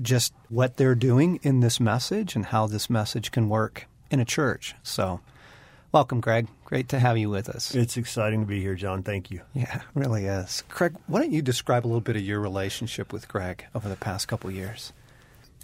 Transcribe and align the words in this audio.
just 0.00 0.32
what 0.48 0.76
they're 0.76 0.94
doing 0.94 1.40
in 1.42 1.60
this 1.60 1.78
message 1.78 2.34
and 2.34 2.46
how 2.46 2.66
this 2.66 2.88
message 2.88 3.30
can 3.30 3.48
work 3.48 3.86
in 4.10 4.20
a 4.20 4.24
church. 4.24 4.74
So, 4.82 5.20
welcome, 5.92 6.20
Greg. 6.20 6.46
Great 6.64 6.88
to 6.90 6.98
have 6.98 7.18
you 7.18 7.28
with 7.28 7.48
us. 7.48 7.74
It's 7.74 7.96
exciting 7.96 8.40
to 8.40 8.46
be 8.46 8.60
here, 8.60 8.74
John. 8.74 9.02
Thank 9.02 9.30
you. 9.30 9.42
Yeah, 9.52 9.76
it 9.76 9.82
really 9.94 10.26
is. 10.26 10.62
Craig, 10.68 10.94
why 11.06 11.20
don't 11.20 11.32
you 11.32 11.42
describe 11.42 11.84
a 11.84 11.88
little 11.88 12.00
bit 12.00 12.16
of 12.16 12.22
your 12.22 12.40
relationship 12.40 13.12
with 13.12 13.28
Greg 13.28 13.66
over 13.74 13.88
the 13.88 13.96
past 13.96 14.28
couple 14.28 14.50
years? 14.50 14.92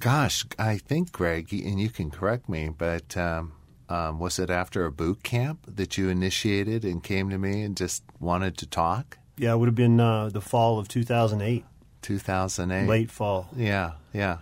Gosh, 0.01 0.45
I 0.59 0.79
think 0.79 1.13
Greg, 1.13 1.53
and 1.53 1.81
you 1.81 1.91
can 1.91 2.11
correct 2.11 2.49
me, 2.49 2.71
but 2.71 3.17
um, 3.17 3.53
um, 3.91 4.19
was 4.19 4.39
it 4.39 4.49
after 4.51 4.85
a 4.85 4.93
boot 4.93 5.23
camp 5.23 5.59
that 5.67 5.99
you 5.99 6.09
initiated 6.09 6.85
and 6.85 7.03
came 7.03 7.29
to 7.31 7.39
me 7.39 7.63
and 7.63 7.77
just 7.77 8.03
wanted 8.21 8.57
to 8.59 8.67
talk? 8.67 9.19
Yeah, 9.37 9.53
it 9.55 9.59
would 9.59 9.67
have 9.69 9.75
been 9.75 9.99
uh, 9.99 10.29
the 10.29 10.41
fall 10.41 10.79
of 10.79 10.87
2008. 10.89 11.65
2008. 12.03 12.87
Late 12.89 13.11
fall. 13.11 13.49
Yeah, 13.57 13.93
yeah. 14.13 14.39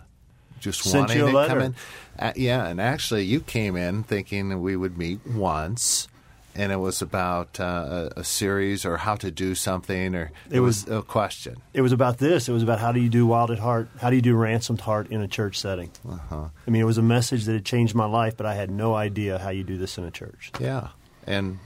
Just 0.59 0.83
Sent 0.83 1.03
wanting 1.07 1.17
you 1.17 1.27
a 1.27 1.31
to 1.31 1.35
letter. 1.37 1.53
come 1.53 1.61
in. 1.61 1.75
Uh, 2.19 2.33
yeah, 2.35 2.67
and 2.67 2.81
actually, 2.81 3.23
you 3.23 3.39
came 3.39 3.77
in 3.77 4.03
thinking 4.03 4.49
that 4.49 4.57
we 4.57 4.75
would 4.75 4.97
meet 4.97 5.25
once, 5.25 6.08
and 6.55 6.71
it 6.71 6.77
was 6.77 7.01
about 7.01 7.59
uh, 7.59 8.09
a, 8.15 8.19
a 8.21 8.23
series 8.23 8.85
or 8.85 8.97
how 8.97 9.15
to 9.15 9.31
do 9.31 9.55
something, 9.55 10.15
or 10.15 10.31
it, 10.49 10.57
It 10.57 10.59
was, 10.59 10.85
was- 10.85 10.97
a 10.97 11.01
question. 11.01 11.57
It 11.73 11.81
was 11.81 11.91
about 11.91 12.17
this. 12.17 12.49
It 12.49 12.51
was 12.51 12.63
about 12.63 12.79
how 12.79 12.91
do 12.91 12.99
you 12.99 13.09
do 13.09 13.25
Wild 13.27 13.51
at 13.51 13.59
Heart? 13.59 13.89
How 13.99 14.09
do 14.09 14.15
you 14.15 14.21
do 14.21 14.35
Ransomed 14.35 14.81
Heart 14.81 15.07
in 15.11 15.21
a 15.21 15.27
church 15.27 15.59
setting? 15.59 15.91
Uh-huh. 16.09 16.45
I 16.67 16.69
mean, 16.71 16.81
it 16.81 16.85
was 16.85 16.97
a 16.97 17.03
message 17.03 17.45
that 17.45 17.53
had 17.53 17.65
changed 17.65 17.95
my 17.95 18.05
life, 18.05 18.35
but 18.37 18.45
I 18.45 18.55
had 18.55 18.69
no 18.71 18.93
idea 18.95 19.37
how 19.39 19.49
you 19.49 19.63
do 19.63 19.77
this 19.77 19.97
in 19.97 20.03
a 20.03 20.11
church. 20.11 20.51
Yeah, 20.59 20.89
and 21.25 21.59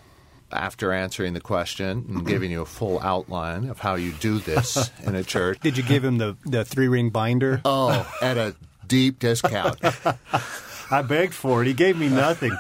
after 0.52 0.92
answering 0.92 1.34
the 1.34 1.42
question 1.42 2.06
and 2.10 2.28
giving 2.28 2.52
you 2.52 2.62
a 2.62 2.66
full 2.66 3.00
outline 3.02 3.70
of 3.70 3.80
how 3.80 3.96
you 3.96 4.12
do 4.14 4.38
this 4.40 4.92
in 5.04 5.16
a 5.16 5.24
church, 5.24 5.60
Did 5.62 5.78
you 5.78 5.84
give 5.84 6.04
him 6.04 6.18
the, 6.20 6.38
the 6.46 6.64
three 6.66 6.88
ring 6.88 7.10
binder? 7.10 7.62
oh, 7.66 8.08
at 8.22 8.38
a 8.38 8.56
deep 8.86 9.18
discount. 9.20 9.80
I 10.92 11.02
begged 11.02 11.34
for 11.34 11.64
it. 11.64 11.68
He 11.68 11.74
gave 11.74 11.98
me 11.98 12.08
nothing. 12.10 12.56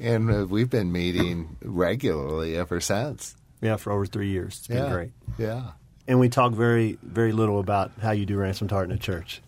And 0.00 0.30
uh, 0.30 0.46
we've 0.46 0.70
been 0.70 0.92
meeting 0.92 1.56
regularly 1.62 2.56
ever 2.56 2.80
since. 2.80 3.36
yeah, 3.60 3.76
for 3.76 3.92
over 3.92 4.06
three 4.06 4.30
years. 4.30 4.58
It's 4.58 4.68
been 4.68 4.78
yeah. 4.78 4.90
great. 4.90 5.10
Yeah. 5.38 5.62
And 6.08 6.18
we 6.18 6.28
talk 6.28 6.52
very, 6.52 6.98
very 7.02 7.32
little 7.32 7.60
about 7.60 7.92
how 8.00 8.10
you 8.10 8.26
do 8.26 8.36
Ransom 8.36 8.68
Heart 8.68 8.90
in 8.90 8.96
a 8.96 8.98
church. 8.98 9.42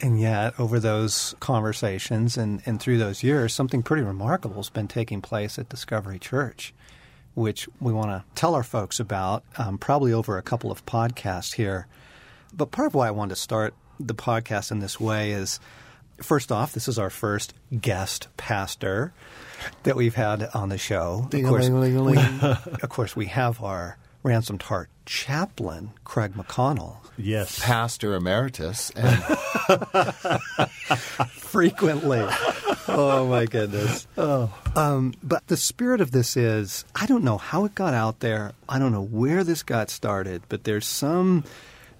And 0.00 0.20
yet, 0.20 0.58
over 0.58 0.80
those 0.80 1.34
conversations 1.40 2.36
and, 2.36 2.62
and 2.66 2.80
through 2.80 2.98
those 2.98 3.22
years, 3.22 3.54
something 3.54 3.82
pretty 3.82 4.02
remarkable 4.02 4.56
has 4.56 4.70
been 4.70 4.88
taking 4.88 5.22
place 5.22 5.58
at 5.58 5.68
Discovery 5.68 6.18
Church, 6.18 6.74
which 7.34 7.68
we 7.80 7.92
want 7.92 8.10
to 8.10 8.24
tell 8.34 8.54
our 8.54 8.64
folks 8.64 8.98
about, 8.98 9.44
um, 9.56 9.78
probably 9.78 10.12
over 10.12 10.36
a 10.36 10.42
couple 10.42 10.70
of 10.70 10.84
podcasts 10.84 11.54
here. 11.54 11.86
But 12.52 12.70
part 12.70 12.86
of 12.86 12.94
why 12.94 13.08
I 13.08 13.12
wanted 13.12 13.36
to 13.36 13.40
start 13.40 13.74
the 14.00 14.14
podcast 14.14 14.70
in 14.70 14.80
this 14.80 14.98
way 14.98 15.30
is 15.30 15.60
first 16.22 16.52
off, 16.52 16.72
this 16.72 16.88
is 16.88 16.98
our 16.98 17.10
first 17.10 17.54
guest 17.80 18.28
pastor 18.36 19.12
that 19.84 19.96
we've 19.96 20.14
had 20.14 20.48
on 20.54 20.68
the 20.68 20.78
show. 20.78 21.28
Of 21.32 21.44
course, 21.44 21.68
we, 21.68 21.96
of 21.96 22.88
course, 22.88 23.16
we 23.16 23.26
have 23.26 23.62
our 23.62 23.98
Ransomed 24.22 24.62
Heart 24.62 24.88
chaplain, 25.06 25.90
Craig 26.04 26.34
McConnell, 26.34 26.96
Yes. 27.16 27.60
Pastor 27.62 28.14
emeritus. 28.14 28.90
And 28.96 29.22
frequently. 31.30 32.24
oh 32.88 33.26
my 33.28 33.46
goodness. 33.46 34.06
Oh. 34.18 34.52
Um, 34.74 35.14
but 35.22 35.46
the 35.46 35.56
spirit 35.56 36.00
of 36.00 36.10
this 36.10 36.36
is 36.36 36.84
I 36.94 37.06
don't 37.06 37.24
know 37.24 37.38
how 37.38 37.64
it 37.64 37.74
got 37.74 37.94
out 37.94 38.20
there. 38.20 38.52
I 38.68 38.78
don't 38.78 38.92
know 38.92 39.02
where 39.04 39.44
this 39.44 39.62
got 39.62 39.90
started, 39.90 40.42
but 40.48 40.64
there's 40.64 40.86
some 40.86 41.44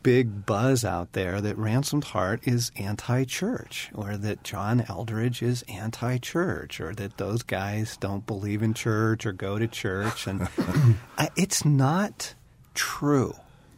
big 0.05 0.47
buzz 0.47 0.85
out 0.85 1.15
there 1.15 1.41
that 1.41 1.59
Ransomed 1.59 2.05
Heart 2.05 2.47
is 2.47 2.71
anti-church, 2.77 3.91
or 3.93 4.17
that 4.17 4.45
John 4.45 4.83
Eldredge 4.83 5.43
is 5.43 5.65
anti-church, 5.67 6.81
or 6.81 6.95
that 6.95 7.17
those 7.17 7.43
guys 7.43 7.97
don't 7.97 8.25
believe 8.25 8.63
in 8.63 8.75
church 8.75 9.27
or 9.27 9.33
go 9.33 9.59
to 9.59 9.67
church, 9.67 10.29
and 10.29 10.47
it's 11.37 11.65
not 11.65 12.35
true. 12.75 13.35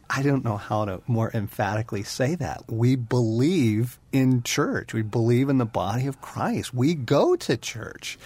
I 0.09 0.21
don't 0.21 0.43
know 0.43 0.57
how 0.57 0.85
to 0.85 1.01
more 1.07 1.31
emphatically 1.33 2.03
say 2.03 2.35
that. 2.35 2.63
We 2.67 2.95
believe 2.95 3.97
in 4.11 4.43
church. 4.43 4.93
We 4.93 5.01
believe 5.01 5.49
in 5.49 5.57
the 5.57 5.65
body 5.65 6.07
of 6.07 6.21
Christ. 6.21 6.73
We 6.73 6.93
go 6.93 7.35
to 7.37 7.57
church. 7.57 8.19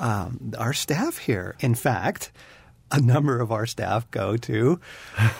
Um, 0.00 0.52
our 0.58 0.72
staff 0.72 1.18
here, 1.18 1.56
in 1.60 1.74
fact, 1.74 2.32
a 2.92 3.00
number 3.00 3.40
of 3.40 3.50
our 3.50 3.66
staff 3.66 4.08
go 4.10 4.36
to 4.36 4.78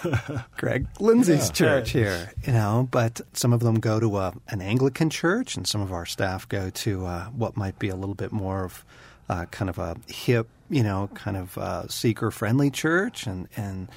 Greg 0.57 0.87
Lindsay's 0.99 1.51
church 1.51 1.91
here, 1.91 2.33
you 2.47 2.53
know, 2.53 2.89
but 2.91 3.21
some 3.35 3.53
of 3.53 3.61
them 3.61 3.79
go 3.79 4.01
to 4.01 4.19
a, 4.19 4.35
an 4.49 4.61
Anglican 4.63 5.11
church, 5.11 5.57
and 5.57 5.67
some 5.67 5.81
of 5.81 5.93
our 5.93 6.07
staff 6.07 6.49
go 6.49 6.71
to 6.71 7.07
uh, 7.07 7.25
what 7.27 7.57
might 7.57 7.79
be 7.79 7.89
a 7.89 7.97
little 7.97 8.15
bit 8.15 8.33
more 8.33 8.65
of 8.65 8.85
uh, 9.29 9.45
kind 9.47 9.69
of 9.69 9.79
a 9.79 9.97
hip, 10.09 10.49
you 10.71 10.83
know, 10.83 11.09
kind 11.15 11.37
of 11.37 11.59
uh, 11.59 11.87
seeker 11.89 12.31
friendly 12.31 12.71
church, 12.71 13.27
and 13.27 13.49
and 13.57 13.89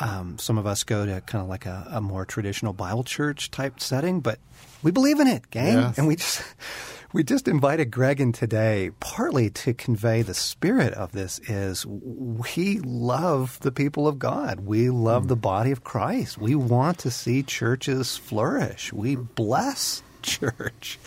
um, 0.00 0.38
some 0.38 0.58
of 0.58 0.66
us 0.66 0.84
go 0.84 1.06
to 1.06 1.20
kind 1.22 1.42
of 1.42 1.48
like 1.48 1.66
a, 1.66 1.86
a 1.90 2.00
more 2.00 2.24
traditional 2.24 2.72
Bible 2.72 3.04
church 3.04 3.50
type 3.50 3.80
setting, 3.80 4.20
but 4.20 4.38
we 4.82 4.90
believe 4.90 5.20
in 5.20 5.26
it, 5.26 5.50
gang, 5.50 5.78
Yes. 5.78 5.98
and 5.98 6.06
we 6.06 6.16
just 6.16 6.42
we 7.12 7.24
just 7.24 7.48
invited 7.48 7.90
Greg 7.90 8.20
in 8.20 8.32
today 8.32 8.90
partly 9.00 9.48
to 9.50 9.72
convey 9.72 10.20
the 10.22 10.34
spirit 10.34 10.92
of 10.94 11.12
this 11.12 11.38
is 11.48 11.86
we 11.86 12.80
love 12.84 13.58
the 13.60 13.72
people 13.72 14.06
of 14.06 14.18
God. 14.18 14.60
We 14.60 14.90
love 14.90 15.28
the 15.28 15.36
body 15.36 15.70
of 15.70 15.82
Christ. 15.82 16.36
We 16.38 16.54
want 16.54 16.98
to 16.98 17.10
see 17.10 17.42
churches 17.42 18.16
flourish. 18.16 18.92
We 18.92 19.16
bless 19.16 20.02
church. 20.22 20.98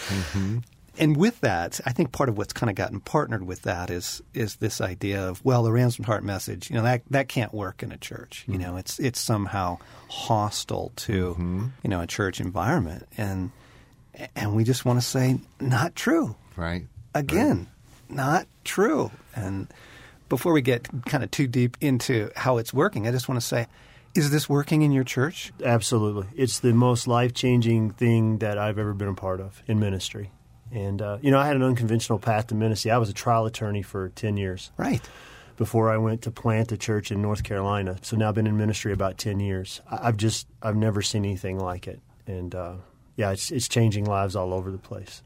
And 1.00 1.16
with 1.16 1.40
that, 1.42 1.80
I 1.86 1.94
think 1.94 2.12
part 2.12 2.30
of 2.30 2.38
what's 2.38 2.54
kind 2.54 2.70
of 2.70 2.76
gotten 2.76 3.00
partnered 3.00 3.44
with 3.44 3.64
that 3.64 3.90
is 3.90 4.22
is 4.34 4.58
this 4.58 4.82
idea 4.82 5.28
of 5.28 5.44
well, 5.44 5.64
the 5.64 5.72
ransomed 5.72 6.06
heart 6.06 6.24
message, 6.24 6.70
you 6.70 6.76
know, 6.76 6.84
that 6.84 7.04
that 7.10 7.30
can't 7.30 7.54
work 7.54 7.82
in 7.82 7.92
a 7.92 7.98
church. 7.98 8.44
You 8.48 8.56
mm-hmm. 8.56 8.64
know, 8.64 8.78
it's 8.78 9.00
it's 9.00 9.20
somehow 9.20 9.78
hostile 10.10 10.92
to 10.98 11.32
mm-hmm. 11.32 11.68
you 11.84 11.90
know 11.90 12.02
a 12.02 12.08
church 12.08 12.42
environment, 12.42 13.08
and 13.18 13.52
and 14.36 14.56
we 14.56 14.64
just 14.64 14.86
want 14.86 15.00
to 15.00 15.06
say 15.06 15.40
not 15.60 15.96
true. 15.96 16.36
Right. 16.56 16.86
Again, 17.16 17.68
not 18.10 18.48
true. 18.64 19.12
And 19.36 19.68
before 20.28 20.54
we 20.54 20.62
get 20.62 20.88
kind 21.06 21.24
of 21.24 21.32
too 21.32 21.48
deep 21.48 21.78
into 21.82 22.30
how 22.36 22.58
it's 22.58 22.74
working, 22.74 23.08
I 23.08 23.12
just 23.12 23.28
want 23.30 23.40
to 23.40 23.46
say, 23.46 23.68
is 24.14 24.32
this 24.32 24.50
working 24.50 24.82
in 24.82 24.92
your 24.92 25.04
church? 25.04 25.52
Absolutely. 25.64 26.28
It's 26.36 26.60
the 26.60 26.74
most 26.74 27.08
life 27.08 27.34
changing 27.34 27.92
thing 27.92 28.40
that 28.40 28.58
I've 28.58 28.78
ever 28.78 28.94
been 28.94 29.08
a 29.08 29.14
part 29.14 29.40
of 29.40 29.64
in 29.66 29.80
ministry. 29.80 30.32
And, 30.72 31.02
uh, 31.02 31.18
you 31.22 31.32
know, 31.32 31.40
I 31.40 31.48
had 31.48 31.56
an 31.56 31.64
unconventional 31.64 32.20
path 32.20 32.48
to 32.48 32.56
ministry. 32.56 32.92
I 32.92 32.98
was 32.98 33.10
a 33.10 33.14
trial 33.14 33.46
attorney 33.46 33.82
for 33.82 34.10
10 34.10 34.38
years 34.38 34.72
Right. 34.78 35.02
before 35.58 35.90
I 35.90 35.98
went 35.98 36.22
to 36.24 36.32
plant 36.32 36.72
a 36.72 36.78
church 36.78 37.12
in 37.12 37.22
North 37.22 37.44
Carolina. 37.44 37.98
So 38.02 38.16
now 38.18 38.30
I've 38.30 38.36
been 38.36 38.48
in 38.48 38.58
ministry 38.58 38.94
about 38.94 39.18
10 39.18 39.40
years. 39.40 39.82
I've 39.90 40.18
just, 40.18 40.48
I've 40.62 40.76
never 40.76 41.02
seen 41.02 41.26
anything 41.26 41.60
like 41.60 41.88
it. 41.88 42.00
And, 42.28 42.54
uh, 42.54 42.74
yeah, 43.16 43.32
it's, 43.32 43.52
it's 43.52 43.68
changing 43.68 44.06
lives 44.06 44.36
all 44.36 44.54
over 44.54 44.72
the 44.72 44.78
place. 44.78 45.24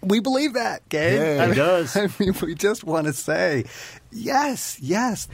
We 0.00 0.20
believe 0.20 0.54
that, 0.54 0.88
Gabe. 0.88 1.40
I 1.40 1.52
It 1.52 1.54
does. 1.54 1.96
I 1.96 2.08
mean, 2.18 2.34
we 2.42 2.54
just 2.54 2.84
want 2.84 3.06
to 3.06 3.12
say, 3.12 3.64
yes, 4.10 4.78
yes. 4.80 5.28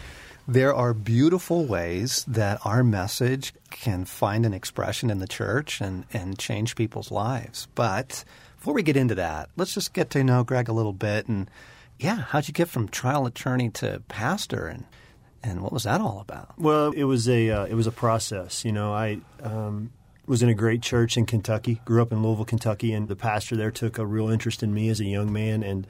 There 0.46 0.74
are 0.74 0.94
beautiful 0.94 1.66
ways 1.66 2.24
that 2.26 2.58
our 2.64 2.82
message 2.82 3.52
can 3.70 4.06
find 4.06 4.46
an 4.46 4.54
expression 4.54 5.10
in 5.10 5.18
the 5.18 5.28
church 5.28 5.80
and, 5.82 6.04
and 6.12 6.38
change 6.38 6.74
people's 6.74 7.10
lives. 7.10 7.68
But 7.74 8.24
before 8.58 8.74
we 8.74 8.82
get 8.82 8.96
into 8.96 9.14
that, 9.14 9.50
let's 9.56 9.72
just 9.72 9.92
get 9.92 10.10
to 10.10 10.24
know 10.24 10.42
Greg 10.44 10.68
a 10.68 10.72
little 10.72 10.92
bit. 10.92 11.28
And 11.28 11.48
yeah, 11.98 12.16
how'd 12.16 12.48
you 12.48 12.54
get 12.54 12.68
from 12.68 12.88
trial 12.88 13.24
attorney 13.24 13.70
to 13.70 14.02
pastor? 14.08 14.66
And, 14.66 14.84
and 15.42 15.62
what 15.62 15.72
was 15.72 15.84
that 15.84 16.00
all 16.00 16.20
about? 16.20 16.58
Well, 16.58 16.90
it 16.90 17.04
was 17.04 17.28
a 17.28 17.50
uh, 17.50 17.64
it 17.66 17.74
was 17.74 17.86
a 17.86 17.92
process. 17.92 18.64
You 18.64 18.72
know, 18.72 18.92
I 18.92 19.20
um, 19.42 19.92
was 20.26 20.42
in 20.42 20.48
a 20.48 20.54
great 20.54 20.82
church 20.82 21.16
in 21.16 21.24
Kentucky. 21.24 21.80
Grew 21.84 22.02
up 22.02 22.12
in 22.12 22.22
Louisville, 22.22 22.44
Kentucky, 22.44 22.92
and 22.92 23.08
the 23.08 23.16
pastor 23.16 23.56
there 23.56 23.70
took 23.70 23.96
a 23.96 24.06
real 24.06 24.28
interest 24.28 24.62
in 24.62 24.74
me 24.74 24.88
as 24.88 25.00
a 25.00 25.04
young 25.04 25.32
man 25.32 25.62
and 25.62 25.86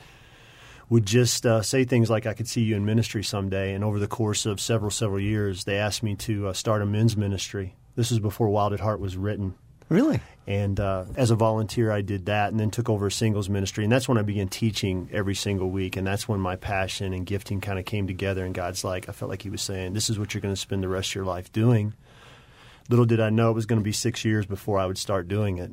would 0.90 1.06
just 1.06 1.46
uh, 1.46 1.62
say 1.62 1.84
things 1.84 2.10
like, 2.10 2.26
"I 2.26 2.34
could 2.34 2.48
see 2.48 2.62
you 2.62 2.76
in 2.76 2.84
ministry 2.84 3.24
someday." 3.24 3.72
And 3.74 3.82
over 3.82 3.98
the 3.98 4.06
course 4.06 4.44
of 4.44 4.60
several 4.60 4.90
several 4.90 5.20
years, 5.20 5.64
they 5.64 5.78
asked 5.78 6.02
me 6.02 6.14
to 6.16 6.48
uh, 6.48 6.52
start 6.52 6.82
a 6.82 6.86
men's 6.86 7.16
ministry. 7.16 7.76
This 7.96 8.10
was 8.10 8.20
before 8.20 8.50
Wild 8.50 8.74
at 8.74 8.80
Heart 8.80 9.00
was 9.00 9.16
written. 9.16 9.54
Really? 9.88 10.20
And 10.46 10.80
uh, 10.80 11.04
as 11.16 11.30
a 11.30 11.34
volunteer, 11.34 11.90
I 11.90 12.00
did 12.00 12.26
that 12.26 12.50
and 12.50 12.58
then 12.58 12.70
took 12.70 12.88
over 12.88 13.08
a 13.08 13.12
singles 13.12 13.48
ministry. 13.48 13.84
And 13.84 13.92
that's 13.92 14.08
when 14.08 14.16
I 14.16 14.22
began 14.22 14.48
teaching 14.48 15.08
every 15.12 15.34
single 15.34 15.70
week. 15.70 15.96
And 15.96 16.06
that's 16.06 16.26
when 16.26 16.40
my 16.40 16.56
passion 16.56 17.12
and 17.12 17.26
gifting 17.26 17.60
kind 17.60 17.78
of 17.78 17.84
came 17.84 18.06
together. 18.06 18.44
And 18.44 18.54
God's 18.54 18.82
like, 18.82 19.08
I 19.08 19.12
felt 19.12 19.30
like 19.30 19.42
He 19.42 19.50
was 19.50 19.62
saying, 19.62 19.92
This 19.92 20.08
is 20.08 20.18
what 20.18 20.32
you're 20.32 20.40
going 20.40 20.54
to 20.54 20.60
spend 20.60 20.82
the 20.82 20.88
rest 20.88 21.10
of 21.10 21.14
your 21.16 21.24
life 21.24 21.52
doing. 21.52 21.94
Little 22.88 23.04
did 23.04 23.20
I 23.20 23.30
know 23.30 23.50
it 23.50 23.54
was 23.54 23.66
going 23.66 23.80
to 23.80 23.84
be 23.84 23.92
six 23.92 24.24
years 24.24 24.46
before 24.46 24.78
I 24.78 24.86
would 24.86 24.98
start 24.98 25.28
doing 25.28 25.58
it. 25.58 25.70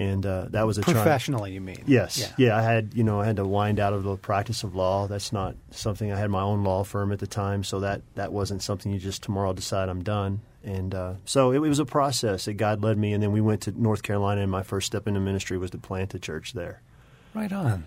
And 0.00 0.24
uh, 0.24 0.46
that 0.50 0.64
was 0.64 0.78
a 0.78 0.82
Professionally, 0.82 1.52
you 1.52 1.60
mean? 1.60 1.82
Yes. 1.86 2.32
Yeah. 2.38 2.56
I 2.56 2.62
had, 2.62 2.94
you 2.94 3.02
know, 3.02 3.20
I 3.20 3.26
had 3.26 3.36
to 3.36 3.44
wind 3.44 3.80
out 3.80 3.92
of 3.92 4.04
the 4.04 4.16
practice 4.16 4.62
of 4.62 4.76
law. 4.76 5.08
That's 5.08 5.32
not 5.32 5.56
something 5.72 6.12
I 6.12 6.16
had 6.16 6.30
my 6.30 6.42
own 6.42 6.62
law 6.62 6.84
firm 6.84 7.10
at 7.10 7.18
the 7.18 7.26
time, 7.26 7.64
so 7.64 7.80
that 7.80 8.02
that 8.14 8.32
wasn't 8.32 8.62
something 8.62 8.92
you 8.92 9.00
just 9.00 9.24
tomorrow 9.24 9.52
decide 9.52 9.88
I'm 9.88 10.04
done. 10.04 10.40
And 10.62 10.94
uh, 10.94 11.14
so 11.24 11.50
it, 11.50 11.56
it 11.56 11.60
was 11.60 11.80
a 11.80 11.84
process 11.84 12.44
that 12.44 12.54
God 12.54 12.80
led 12.80 12.96
me, 12.96 13.12
and 13.12 13.20
then 13.20 13.32
we 13.32 13.40
went 13.40 13.62
to 13.62 13.72
North 13.72 14.04
Carolina, 14.04 14.42
and 14.42 14.50
my 14.50 14.62
first 14.62 14.86
step 14.86 15.08
into 15.08 15.18
ministry 15.18 15.58
was 15.58 15.72
to 15.72 15.78
plant 15.78 16.14
a 16.14 16.20
church 16.20 16.52
there. 16.52 16.80
Right 17.34 17.52
on. 17.52 17.84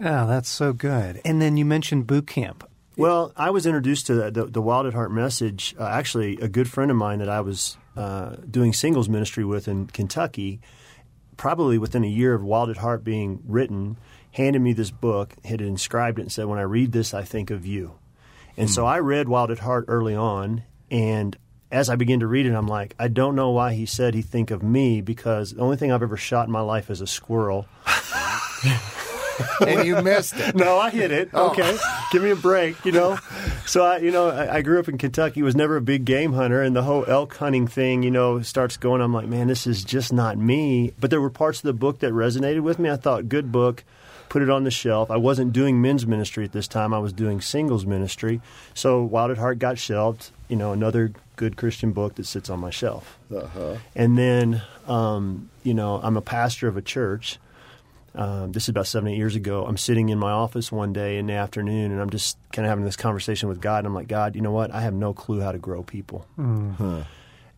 Yeah, 0.00 0.24
that's 0.24 0.48
so 0.48 0.72
good. 0.72 1.20
And 1.24 1.40
then 1.40 1.58
you 1.58 1.66
mentioned 1.66 2.06
boot 2.06 2.26
camp. 2.26 2.68
Well, 2.96 3.32
I 3.36 3.50
was 3.50 3.66
introduced 3.66 4.06
to 4.06 4.14
the, 4.14 4.30
the, 4.30 4.44
the 4.46 4.62
Wild 4.62 4.86
at 4.86 4.94
Heart 4.94 5.10
message. 5.10 5.74
Uh, 5.78 5.86
actually, 5.86 6.38
a 6.38 6.48
good 6.48 6.70
friend 6.70 6.90
of 6.90 6.96
mine 6.96 7.18
that 7.18 7.28
I 7.28 7.40
was 7.40 7.76
uh, 7.96 8.36
doing 8.48 8.72
singles 8.72 9.08
ministry 9.08 9.44
with 9.44 9.66
in 9.66 9.88
Kentucky, 9.88 10.60
probably 11.36 11.76
within 11.76 12.04
a 12.04 12.08
year 12.08 12.34
of 12.34 12.44
Wild 12.44 12.70
at 12.70 12.76
Heart 12.76 13.02
being 13.02 13.42
written, 13.46 13.96
handed 14.32 14.60
me 14.60 14.72
this 14.72 14.92
book, 14.92 15.34
had 15.44 15.60
inscribed 15.60 16.18
it, 16.18 16.22
and 16.22 16.32
said, 16.32 16.46
"When 16.46 16.58
I 16.58 16.62
read 16.62 16.92
this, 16.92 17.12
I 17.14 17.22
think 17.22 17.50
of 17.50 17.66
you." 17.66 17.98
And 18.56 18.70
so 18.70 18.86
I 18.86 19.00
read 19.00 19.28
Wild 19.28 19.50
at 19.50 19.58
Heart 19.58 19.86
early 19.88 20.14
on, 20.14 20.62
and 20.88 21.36
as 21.72 21.90
I 21.90 21.96
began 21.96 22.20
to 22.20 22.28
read 22.28 22.46
it, 22.46 22.54
I'm 22.54 22.68
like, 22.68 22.94
I 23.00 23.08
don't 23.08 23.34
know 23.34 23.50
why 23.50 23.74
he 23.74 23.84
said 23.84 24.14
he 24.14 24.22
think 24.22 24.52
of 24.52 24.62
me 24.62 25.00
because 25.00 25.54
the 25.54 25.60
only 25.60 25.76
thing 25.76 25.90
I've 25.90 26.04
ever 26.04 26.16
shot 26.16 26.46
in 26.46 26.52
my 26.52 26.60
life 26.60 26.88
is 26.88 27.00
a 27.00 27.06
squirrel. 27.06 27.66
and 29.66 29.86
you 29.86 30.00
missed 30.02 30.34
it. 30.36 30.54
No, 30.54 30.78
I 30.78 30.90
hit 30.90 31.10
it. 31.10 31.32
Okay, 31.32 31.76
give 32.12 32.22
me 32.22 32.30
a 32.30 32.36
break. 32.36 32.84
You 32.84 32.92
know, 32.92 33.18
so 33.66 33.84
I, 33.84 33.98
you 33.98 34.10
know, 34.10 34.28
I, 34.28 34.56
I 34.56 34.62
grew 34.62 34.78
up 34.78 34.88
in 34.88 34.98
Kentucky. 34.98 35.42
Was 35.42 35.56
never 35.56 35.76
a 35.76 35.82
big 35.82 36.04
game 36.04 36.32
hunter, 36.32 36.62
and 36.62 36.74
the 36.74 36.82
whole 36.82 37.04
elk 37.06 37.36
hunting 37.36 37.66
thing, 37.66 38.02
you 38.02 38.10
know, 38.10 38.42
starts 38.42 38.76
going. 38.76 39.00
I'm 39.00 39.12
like, 39.12 39.26
man, 39.26 39.48
this 39.48 39.66
is 39.66 39.84
just 39.84 40.12
not 40.12 40.38
me. 40.38 40.92
But 40.98 41.10
there 41.10 41.20
were 41.20 41.30
parts 41.30 41.58
of 41.58 41.64
the 41.64 41.72
book 41.72 42.00
that 42.00 42.12
resonated 42.12 42.62
with 42.62 42.78
me. 42.78 42.90
I 42.90 42.96
thought, 42.96 43.28
good 43.28 43.52
book. 43.52 43.84
Put 44.28 44.42
it 44.42 44.50
on 44.50 44.64
the 44.64 44.70
shelf. 44.70 45.12
I 45.12 45.16
wasn't 45.16 45.52
doing 45.52 45.80
men's 45.80 46.06
ministry 46.06 46.44
at 46.44 46.50
this 46.50 46.66
time. 46.66 46.92
I 46.92 46.98
was 46.98 47.12
doing 47.12 47.40
singles 47.40 47.86
ministry. 47.86 48.40
So 48.72 49.02
Wild 49.02 49.30
at 49.30 49.38
Heart 49.38 49.60
got 49.60 49.78
shelved. 49.78 50.30
You 50.48 50.56
know, 50.56 50.72
another 50.72 51.12
good 51.36 51.56
Christian 51.56 51.92
book 51.92 52.16
that 52.16 52.26
sits 52.26 52.50
on 52.50 52.58
my 52.58 52.70
shelf. 52.70 53.18
Uh-huh. 53.34 53.76
And 53.94 54.18
then, 54.18 54.62
um, 54.86 55.50
you 55.62 55.74
know, 55.74 56.00
I'm 56.02 56.16
a 56.16 56.20
pastor 56.20 56.68
of 56.68 56.76
a 56.76 56.82
church. 56.82 57.38
Um, 58.14 58.52
this 58.52 58.64
is 58.64 58.68
about 58.68 58.86
seven, 58.86 59.08
eight 59.08 59.16
years 59.16 59.34
ago. 59.34 59.64
I'm 59.66 59.76
sitting 59.76 60.08
in 60.08 60.18
my 60.18 60.30
office 60.30 60.70
one 60.70 60.92
day 60.92 61.18
in 61.18 61.26
the 61.26 61.32
afternoon, 61.32 61.90
and 61.90 62.00
I'm 62.00 62.10
just 62.10 62.38
kind 62.52 62.64
of 62.64 62.70
having 62.70 62.84
this 62.84 62.96
conversation 62.96 63.48
with 63.48 63.60
God. 63.60 63.78
And 63.78 63.88
I'm 63.88 63.94
like, 63.94 64.08
God, 64.08 64.36
you 64.36 64.40
know 64.40 64.52
what? 64.52 64.72
I 64.72 64.82
have 64.82 64.94
no 64.94 65.12
clue 65.12 65.40
how 65.40 65.50
to 65.52 65.58
grow 65.58 65.82
people. 65.82 66.26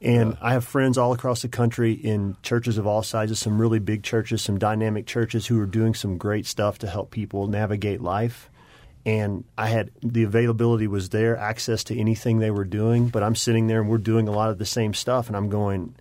And 0.03 0.37
I 0.43 0.53
have 0.53 0.65
friends 0.65 0.99
all 0.99 1.13
across 1.13 1.43
the 1.43 1.49
country 1.49 1.93
in 1.93 2.37
churches 2.43 2.79
of 2.79 2.87
all 2.87 3.03
sizes, 3.03 3.39
some 3.39 3.61
really 3.61 3.79
big 3.79 4.03
churches, 4.03 4.43
some 4.43 4.59
dynamic 4.59 5.07
churches 5.07 5.47
who 5.47 5.59
are 5.61 5.67
doing 5.67 5.95
some 5.95 6.19
great 6.19 6.47
stuff 6.47 6.79
to 6.79 6.87
help 6.87 7.11
people 7.11 7.47
navigate 7.49 8.01
life. 8.01 8.51
And 9.07 9.45
I 9.57 9.69
had 9.69 9.91
the 10.03 10.25
availability 10.25 10.87
was 10.87 11.11
there, 11.11 11.37
access 11.37 11.85
to 11.85 11.99
anything 11.99 12.39
they 12.39 12.51
were 12.51 12.65
doing, 12.65 13.09
but 13.09 13.23
I'm 13.23 13.37
sitting 13.37 13.69
there 13.69 13.81
and 13.81 13.89
we're 13.89 13.99
doing 13.99 14.29
a 14.29 14.33
lot 14.33 14.51
of 14.51 14.59
the 14.59 14.67
same 14.67 14.95
stuff. 14.95 15.29
And 15.29 15.37
I'm 15.37 15.49
going, 15.49 15.95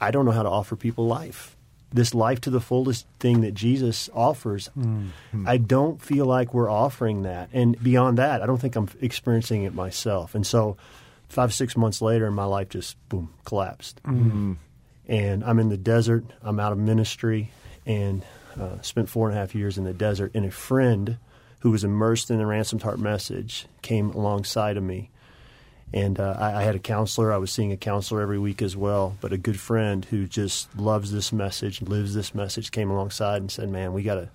I 0.00 0.10
don't 0.10 0.26
know 0.26 0.30
how 0.30 0.42
to 0.42 0.50
offer 0.50 0.76
people 0.76 1.06
life. 1.06 1.56
This 1.92 2.14
life 2.14 2.40
to 2.42 2.50
the 2.50 2.60
fullest 2.60 3.04
thing 3.18 3.40
that 3.40 3.52
Jesus 3.54 4.08
offers, 4.14 4.70
I 5.46 5.56
don't 5.56 6.00
feel 6.00 6.24
like 6.24 6.54
we're 6.54 6.70
offering 6.70 7.22
that. 7.22 7.48
And 7.52 7.80
beyond 7.82 8.18
that, 8.18 8.42
I 8.42 8.46
don't 8.46 8.58
think 8.60 8.76
I'm 8.76 8.88
experiencing 9.00 9.64
it 9.64 9.74
myself. 9.74 10.34
And 10.36 10.46
so, 10.46 10.76
five, 11.28 11.52
six 11.52 11.76
months 11.76 12.00
later, 12.00 12.30
my 12.30 12.44
life 12.44 12.68
just, 12.68 12.96
boom, 13.08 13.32
collapsed. 13.44 14.00
And 15.08 15.42
I'm 15.44 15.58
in 15.58 15.68
the 15.68 15.76
desert. 15.76 16.24
I'm 16.42 16.60
out 16.60 16.70
of 16.70 16.78
ministry 16.78 17.50
and 17.86 18.22
uh, 18.60 18.80
spent 18.82 19.08
four 19.08 19.28
and 19.28 19.36
a 19.36 19.40
half 19.40 19.54
years 19.56 19.76
in 19.76 19.84
the 19.84 19.92
desert. 19.92 20.30
And 20.34 20.44
a 20.44 20.50
friend 20.52 21.18
who 21.60 21.72
was 21.72 21.82
immersed 21.82 22.30
in 22.30 22.38
the 22.38 22.46
ransomed 22.46 22.82
heart 22.82 22.98
message 23.00 23.66
came 23.82 24.10
alongside 24.10 24.76
of 24.76 24.82
me. 24.84 25.10
And 25.92 26.20
uh, 26.20 26.36
I, 26.38 26.60
I 26.60 26.62
had 26.62 26.76
a 26.76 26.80
counselor. 26.80 27.32
I 27.32 27.38
was 27.38 27.50
seeing 27.50 27.72
a 27.72 27.76
counselor 27.76 28.20
every 28.20 28.38
week 28.38 28.62
as 28.62 28.76
well. 28.76 29.16
But 29.20 29.32
a 29.32 29.38
good 29.38 29.58
friend 29.58 30.04
who 30.04 30.26
just 30.26 30.76
loves 30.78 31.10
this 31.12 31.32
message, 31.32 31.82
lives 31.82 32.14
this 32.14 32.34
message, 32.34 32.70
came 32.70 32.90
alongside 32.90 33.42
and 33.42 33.50
said, 33.50 33.70
"Man, 33.70 33.92
we 33.92 34.02
got 34.02 34.14
to 34.14 34.28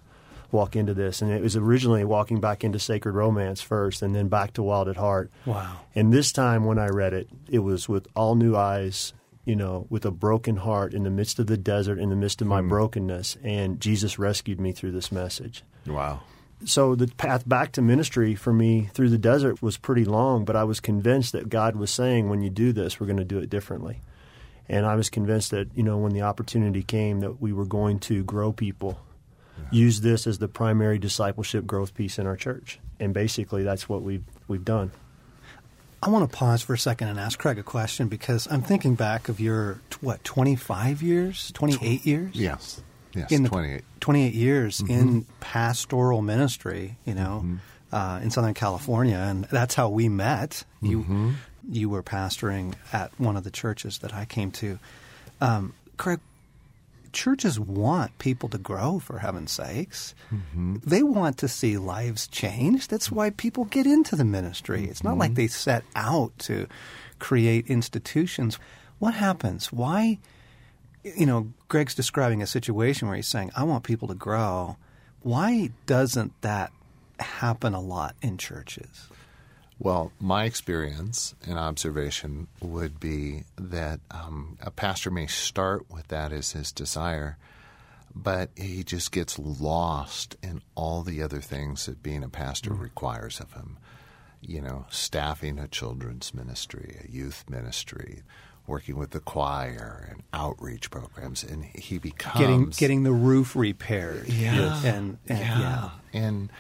walk 0.52 0.76
into 0.76 0.94
this." 0.94 1.22
And 1.22 1.32
it 1.32 1.42
was 1.42 1.56
originally 1.56 2.04
walking 2.04 2.40
back 2.42 2.64
into 2.64 2.80
Sacred 2.80 3.14
Romance 3.14 3.62
first, 3.62 4.02
and 4.02 4.14
then 4.14 4.28
back 4.28 4.54
to 4.54 4.64
Wild 4.64 4.90
at 4.90 4.98
Heart. 4.98 5.32
Wow. 5.46 5.78
And 5.96 6.12
this 6.12 6.32
time 6.32 6.66
when 6.66 6.78
I 6.78 6.88
read 6.88 7.14
it, 7.14 7.30
it 7.50 7.60
was 7.60 7.88
with 7.88 8.08
all 8.16 8.36
new 8.36 8.56
eyes, 8.56 9.14
you 9.46 9.56
know, 9.56 9.88
with 9.90 10.06
a 10.06 10.12
broken 10.12 10.58
heart 10.58 10.94
in 10.94 11.04
the 11.04 11.10
midst 11.10 11.40
of 11.40 11.48
the 11.48 11.58
desert, 11.58 12.00
in 12.00 12.10
the 12.10 12.16
midst 12.18 12.42
of 12.42 12.48
my 12.48 12.62
brokenness. 12.62 13.38
And 13.44 13.80
Jesus 13.80 14.20
rescued 14.20 14.60
me 14.60 14.74
through 14.74 14.92
this 14.92 15.12
message. 15.12 15.64
Wow. 15.88 16.22
So 16.66 16.96
the 16.96 17.08
path 17.08 17.48
back 17.48 17.72
to 17.74 17.82
ministry 17.82 18.34
for 18.36 18.52
me 18.52 18.90
through 18.94 19.10
the 19.10 19.20
desert 19.20 19.62
was 19.62 19.78
pretty 19.78 20.04
long, 20.04 20.46
but 20.46 20.56
I 20.56 20.64
was 20.64 20.80
convinced 20.80 21.32
that 21.34 21.48
God 21.48 21.76
was 21.76 21.92
saying, 21.92 22.28
when 22.28 22.42
you 22.42 22.50
do 22.50 22.74
this, 22.74 23.00
we're 23.00 23.06
going 23.06 23.18
to 23.18 23.24
do 23.24 23.38
it 23.38 23.50
differently. 23.50 24.02
And 24.68 24.86
I 24.86 24.96
was 24.96 25.12
convinced 25.12 25.52
that, 25.52 25.70
you 25.76 25.84
know, 25.84 25.98
when 25.98 26.14
the 26.14 26.24
opportunity 26.24 26.82
came 26.82 27.20
that 27.20 27.40
we 27.40 27.54
were 27.54 27.66
going 27.66 28.00
to 28.00 28.24
grow 28.24 28.52
people, 28.52 29.00
use 29.72 30.02
this 30.02 30.26
as 30.26 30.40
the 30.40 30.48
primary 30.48 30.98
discipleship 30.98 31.68
growth 31.68 31.94
piece 31.94 32.18
in 32.18 32.26
our 32.26 32.36
church. 32.36 32.80
And 33.00 33.14
basically 33.14 33.64
that's 33.64 33.88
what 33.88 34.02
we've 34.02 34.24
we've 34.48 34.66
done. 34.66 34.92
I 36.02 36.10
want 36.10 36.30
to 36.30 36.38
pause 36.38 36.62
for 36.62 36.74
a 36.74 36.78
second 36.78 37.08
and 37.08 37.20
ask 37.20 37.40
Craig 37.40 37.58
a 37.58 37.64
question 37.64 38.08
because 38.08 38.48
I'm 38.52 38.62
thinking 38.62 38.94
back 38.94 39.28
of 39.28 39.40
your, 39.40 39.82
what, 40.02 40.24
25 40.24 41.02
years? 41.02 41.52
28 41.54 42.06
years? 42.06 42.36
Yes. 42.36 42.82
Yes. 43.16 43.32
in 43.32 43.44
the 43.44 43.50
28. 43.50 43.84
28 44.00 44.34
years 44.34 44.82
mm-hmm. 44.82 44.94
in 44.94 45.26
pastoral 45.40 46.22
ministry, 46.22 46.98
you 47.06 47.14
know, 47.14 47.44
mm-hmm. 47.44 47.96
uh, 47.96 48.20
in 48.20 48.30
Southern 48.32 48.54
California, 48.54 49.18
and 49.18 49.46
that's 49.46 49.76
how 49.76 49.90
we 49.90 50.10
met. 50.10 50.64
You 50.82 51.00
mm-hmm. 51.00 51.32
you 51.70 51.90
were 51.90 52.04
pastoring 52.04 52.76
at 52.94 53.12
one 53.20 53.38
of 53.38 53.44
the 53.44 53.52
churches 53.52 54.00
that 54.00 54.14
I 54.14 54.26
came 54.26 54.52
to. 54.52 54.80
Um, 55.42 55.74
Craig, 55.98 56.20
churches 57.16 57.60
want 57.60 58.18
people 58.20 58.50
to 58.50 58.58
grow, 58.58 59.00
for 59.00 59.20
heaven's 59.20 59.54
sakes. 59.54 60.14
They 60.86 61.02
want 61.02 61.38
to 61.40 61.48
see 61.48 61.78
lives 61.78 62.28
change. 62.28 62.90
That's 62.90 63.12
why 63.12 63.32
people 63.32 63.66
get 63.66 63.88
into 63.88 64.16
the 64.16 64.26
ministry. 64.26 64.86
It's 64.86 65.04
not 65.04 65.18
like 65.18 65.34
they 65.34 65.48
set 65.48 65.84
out 65.96 66.38
to 66.40 66.68
create 67.18 67.68
institutions. 67.68 68.60
What 69.00 69.14
happens? 69.16 69.72
Why? 69.72 70.20
You 71.06 71.28
know, 71.28 71.54
Greg's 71.68 71.94
describing 71.94 72.42
a 72.42 72.48
situation 72.48 73.08
where 73.08 73.16
he's 73.16 73.28
saying, 73.28 73.52
I 73.56 73.64
want 73.64 73.84
people 73.84 74.08
to 74.08 74.16
grow. 74.16 74.78
Why 75.22 75.70
doesn't 75.86 76.42
that 76.42 76.72
happen 77.20 77.76
a 77.76 77.80
lot 77.80 78.16
in 78.24 78.38
churches? 78.38 79.08
Well, 79.78 80.12
my 80.20 80.46
experience 80.46 81.36
and 81.46 81.60
observation 81.60 82.48
would 82.62 83.00
be 83.00 83.44
that 83.58 84.00
um, 84.10 84.58
a 84.62 84.72
pastor 84.72 85.12
may 85.12 85.28
start 85.28 85.92
with 85.92 86.08
that 86.08 86.32
as 86.32 86.54
his 86.54 86.72
desire, 86.72 87.38
but 88.16 88.50
he 88.56 88.84
just 88.84 89.12
gets 89.12 89.38
lost 89.38 90.38
in 90.42 90.62
all 90.76 91.04
the 91.04 91.22
other 91.22 91.42
things 91.42 91.86
that 91.86 92.02
being 92.02 92.24
a 92.24 92.30
pastor 92.30 92.74
requires 92.74 93.40
of 93.40 93.54
him. 93.54 93.78
You 94.42 94.62
know, 94.62 94.86
staffing 94.90 95.60
a 95.60 95.68
children's 95.68 96.34
ministry, 96.34 97.02
a 97.04 97.12
youth 97.12 97.44
ministry, 97.50 98.24
working 98.68 98.98
with 98.98 99.12
the 99.12 99.20
choir 99.20 100.08
and 100.10 100.24
outreach 100.34 100.90
programs, 100.90 101.44
and 101.44 101.66
he 101.66 101.98
becomes 101.98 102.40
Getting 102.40 102.66
getting 102.70 103.04
the 103.04 103.12
roof 103.12 103.56
repaired. 103.56 104.28
Yeah. 104.28 104.82
And, 104.84 105.18
and 105.28 105.40
yeah. 105.40 105.90
And 106.14 106.52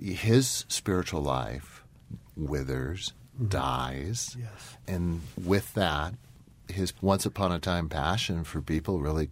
his 0.00 0.64
spiritual 0.68 1.22
life 1.22 1.82
withers, 2.36 3.12
dies. 3.46 4.36
Yes. 4.38 4.76
And 4.86 5.22
with 5.42 5.74
that, 5.74 6.14
his 6.68 6.92
once 7.00 7.26
upon 7.26 7.52
a 7.52 7.58
time 7.58 7.88
passion 7.88 8.44
for 8.44 8.60
people 8.60 9.00
really 9.00 9.30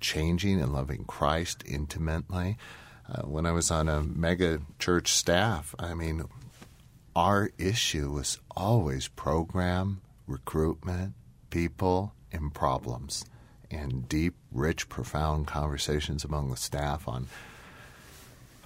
changing 0.00 0.60
and 0.60 0.72
loving 0.72 1.04
Christ 1.04 1.62
intimately. 1.66 2.56
Uh, 3.08 3.22
when 3.22 3.44
I 3.44 3.52
was 3.52 3.70
on 3.70 3.88
a 3.88 4.02
mega 4.02 4.60
church 4.78 5.12
staff, 5.12 5.74
I 5.78 5.94
mean, 5.94 6.24
our 7.16 7.50
issue 7.58 8.12
was 8.12 8.38
always 8.56 9.08
program, 9.08 10.00
recruitment, 10.26 11.14
people, 11.50 12.14
and 12.32 12.54
problems, 12.54 13.24
and 13.70 14.08
deep, 14.08 14.34
rich, 14.52 14.88
profound 14.88 15.46
conversations 15.46 16.24
among 16.24 16.50
the 16.50 16.56
staff 16.56 17.06
on 17.06 17.28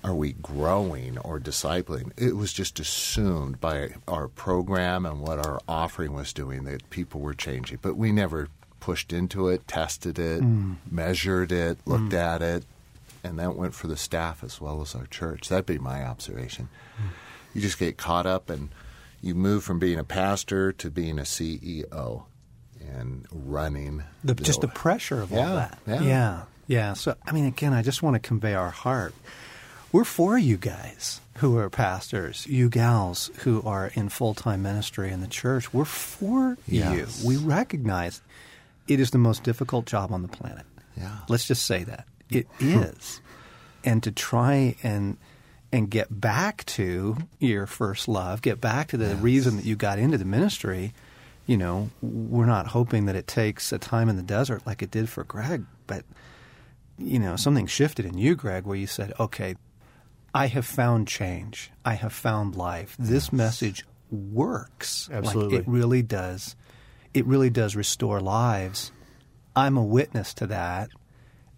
are 0.04 0.14
we 0.14 0.34
growing 0.34 1.16
or 1.18 1.40
discipling? 1.40 2.12
It 2.18 2.36
was 2.36 2.52
just 2.52 2.78
assumed 2.78 3.58
by 3.58 3.94
our 4.06 4.28
program 4.28 5.06
and 5.06 5.20
what 5.20 5.44
our 5.44 5.60
offering 5.66 6.12
was 6.12 6.34
doing 6.34 6.64
that 6.64 6.90
people 6.90 7.20
were 7.20 7.32
changing, 7.32 7.78
but 7.80 7.96
we 7.96 8.12
never 8.12 8.48
pushed 8.80 9.14
into 9.14 9.48
it, 9.48 9.66
tested 9.66 10.18
it, 10.18 10.42
mm. 10.42 10.76
measured 10.90 11.50
it, 11.50 11.78
looked 11.86 12.12
mm. 12.12 12.18
at 12.18 12.42
it, 12.42 12.66
and 13.24 13.38
that 13.38 13.56
went 13.56 13.74
for 13.74 13.86
the 13.86 13.96
staff 13.96 14.44
as 14.44 14.60
well 14.60 14.82
as 14.82 14.94
our 14.94 15.06
church. 15.06 15.48
That'd 15.48 15.64
be 15.64 15.78
my 15.78 16.04
observation. 16.04 16.68
Mm. 16.98 17.08
You 17.54 17.62
just 17.62 17.78
get 17.78 17.96
caught 17.96 18.26
up 18.26 18.50
and 18.50 18.68
you 19.22 19.34
move 19.34 19.64
from 19.64 19.78
being 19.78 19.98
a 19.98 20.04
pastor 20.04 20.70
to 20.70 20.90
being 20.90 21.18
a 21.18 21.22
CEO 21.22 22.24
and 22.96 23.26
running 23.32 24.02
the, 24.22 24.34
just 24.34 24.60
the 24.60 24.68
pressure 24.68 25.20
of 25.20 25.32
all 25.32 25.38
Yeah, 25.38 25.54
that. 25.54 25.78
yeah. 25.86 26.02
yeah, 26.02 26.42
yeah. 26.66 26.92
So, 26.94 27.14
I 27.26 27.32
mean, 27.32 27.46
again, 27.46 27.72
I 27.72 27.82
just 27.82 28.02
want 28.02 28.14
to 28.14 28.20
convey 28.20 28.54
our 28.54 28.70
heart. 28.70 29.14
We're 29.92 30.04
for 30.04 30.36
you 30.36 30.56
guys 30.56 31.20
who 31.38 31.56
are 31.58 31.70
pastors, 31.70 32.46
you 32.46 32.68
gals 32.68 33.30
who 33.38 33.62
are 33.62 33.90
in 33.94 34.08
full 34.08 34.34
time 34.34 34.62
ministry 34.62 35.10
in 35.12 35.20
the 35.20 35.28
church. 35.28 35.72
We're 35.72 35.84
for 35.84 36.56
Yes. 36.66 37.22
you. 37.22 37.28
We 37.28 37.36
recognize 37.36 38.20
it 38.88 39.00
is 39.00 39.10
the 39.10 39.18
most 39.18 39.44
difficult 39.44 39.86
job 39.86 40.12
on 40.12 40.22
the 40.22 40.28
planet. 40.28 40.64
Yeah. 40.96 41.18
Let's 41.28 41.46
just 41.46 41.64
say 41.64 41.84
that 41.84 42.06
it 42.30 42.46
hmm. 42.58 42.82
is, 42.82 43.20
and 43.84 44.02
to 44.02 44.12
try 44.12 44.76
and 44.82 45.16
and 45.72 45.90
get 45.90 46.20
back 46.20 46.64
to 46.66 47.16
your 47.40 47.66
first 47.66 48.06
love, 48.06 48.42
get 48.42 48.60
back 48.60 48.88
to 48.88 48.96
the 48.96 49.16
reason 49.16 49.56
that 49.56 49.64
you 49.64 49.74
got 49.74 49.98
into 49.98 50.16
the 50.18 50.24
ministry. 50.24 50.92
You 51.46 51.56
know, 51.58 51.90
we're 52.00 52.46
not 52.46 52.68
hoping 52.68 53.06
that 53.06 53.16
it 53.16 53.26
takes 53.26 53.72
a 53.72 53.78
time 53.78 54.08
in 54.08 54.16
the 54.16 54.22
desert 54.22 54.66
like 54.66 54.82
it 54.82 54.90
did 54.90 55.08
for 55.08 55.24
Greg, 55.24 55.64
but 55.86 56.04
you 56.96 57.18
know, 57.18 57.36
something 57.36 57.66
shifted 57.66 58.06
in 58.06 58.16
you, 58.16 58.34
Greg, 58.34 58.64
where 58.64 58.76
you 58.76 58.86
said, 58.86 59.12
"Okay, 59.20 59.56
I 60.34 60.46
have 60.46 60.66
found 60.66 61.06
change. 61.06 61.70
I 61.84 61.94
have 61.94 62.12
found 62.12 62.56
life. 62.56 62.96
This 62.98 63.32
message 63.32 63.84
works. 64.10 65.08
Absolutely. 65.12 65.58
Like 65.58 65.66
it 65.66 65.70
really 65.70 66.02
does. 66.02 66.56
It 67.12 67.26
really 67.26 67.50
does 67.50 67.76
restore 67.76 68.20
lives. 68.20 68.90
I'm 69.54 69.76
a 69.76 69.84
witness 69.84 70.34
to 70.34 70.46
that. 70.48 70.88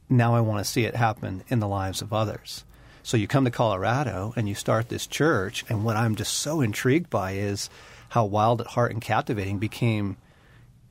Now 0.08 0.34
I 0.34 0.40
want 0.40 0.64
to 0.64 0.70
see 0.70 0.84
it 0.84 0.96
happen 0.96 1.42
in 1.48 1.60
the 1.60 1.68
lives 1.68 2.02
of 2.02 2.12
others. 2.12 2.64
So 3.02 3.16
you 3.16 3.26
come 3.26 3.44
to 3.44 3.50
Colorado 3.50 4.32
and 4.36 4.48
you 4.48 4.54
start 4.54 4.88
this 4.88 5.06
church, 5.06 5.64
and 5.68 5.84
what 5.84 5.96
I'm 5.96 6.16
just 6.16 6.34
so 6.34 6.60
intrigued 6.60 7.08
by 7.08 7.32
is 7.32 7.70
how 8.08 8.24
Wild 8.24 8.60
at 8.60 8.66
Heart 8.68 8.92
and 8.92 9.00
Captivating 9.00 9.58
became 9.58 10.16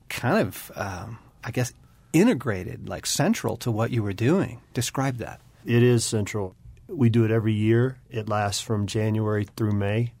kind 0.08 0.46
of, 0.46 0.70
um, 0.74 1.18
I 1.42 1.50
guess, 1.50 1.72
integrated, 2.12 2.88
like 2.88 3.06
central 3.06 3.56
to 3.58 3.70
what 3.70 3.90
you 3.90 4.02
were 4.02 4.12
doing. 4.12 4.60
Describe 4.74 5.18
that. 5.18 5.40
It 5.64 5.82
is 5.82 6.04
central. 6.04 6.54
We 6.88 7.08
do 7.08 7.24
it 7.24 7.30
every 7.30 7.52
year. 7.52 7.98
It 8.10 8.28
lasts 8.28 8.62
from 8.62 8.86
January 8.86 9.46
through 9.56 9.72
May. 9.72 10.12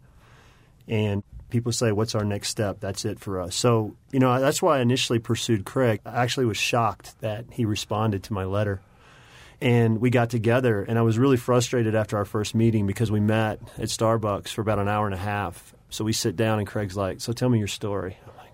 And 0.88 1.22
people 1.50 1.72
say, 1.72 1.92
What's 1.92 2.14
our 2.14 2.24
next 2.24 2.48
step? 2.48 2.80
That's 2.80 3.04
it 3.04 3.20
for 3.20 3.40
us. 3.40 3.54
So, 3.54 3.96
you 4.12 4.18
know, 4.18 4.40
that's 4.40 4.60
why 4.60 4.78
I 4.78 4.80
initially 4.80 5.18
pursued 5.18 5.64
Craig. 5.64 6.00
I 6.04 6.22
actually 6.22 6.46
was 6.46 6.56
shocked 6.56 7.18
that 7.20 7.46
he 7.52 7.64
responded 7.64 8.24
to 8.24 8.32
my 8.32 8.44
letter. 8.44 8.80
And 9.60 10.02
we 10.02 10.10
got 10.10 10.28
together, 10.28 10.82
and 10.82 10.98
I 10.98 11.02
was 11.02 11.18
really 11.18 11.38
frustrated 11.38 11.94
after 11.94 12.18
our 12.18 12.26
first 12.26 12.54
meeting 12.54 12.86
because 12.86 13.10
we 13.10 13.20
met 13.20 13.58
at 13.78 13.88
Starbucks 13.88 14.48
for 14.48 14.60
about 14.60 14.78
an 14.78 14.88
hour 14.88 15.06
and 15.06 15.14
a 15.14 15.18
half. 15.18 15.74
So 15.90 16.04
we 16.04 16.12
sit 16.12 16.36
down, 16.36 16.58
and 16.58 16.66
Craig's 16.66 16.96
like, 16.96 17.20
So 17.20 17.32
tell 17.32 17.48
me 17.48 17.58
your 17.58 17.68
story. 17.68 18.18
I'm 18.26 18.36
like, 18.36 18.50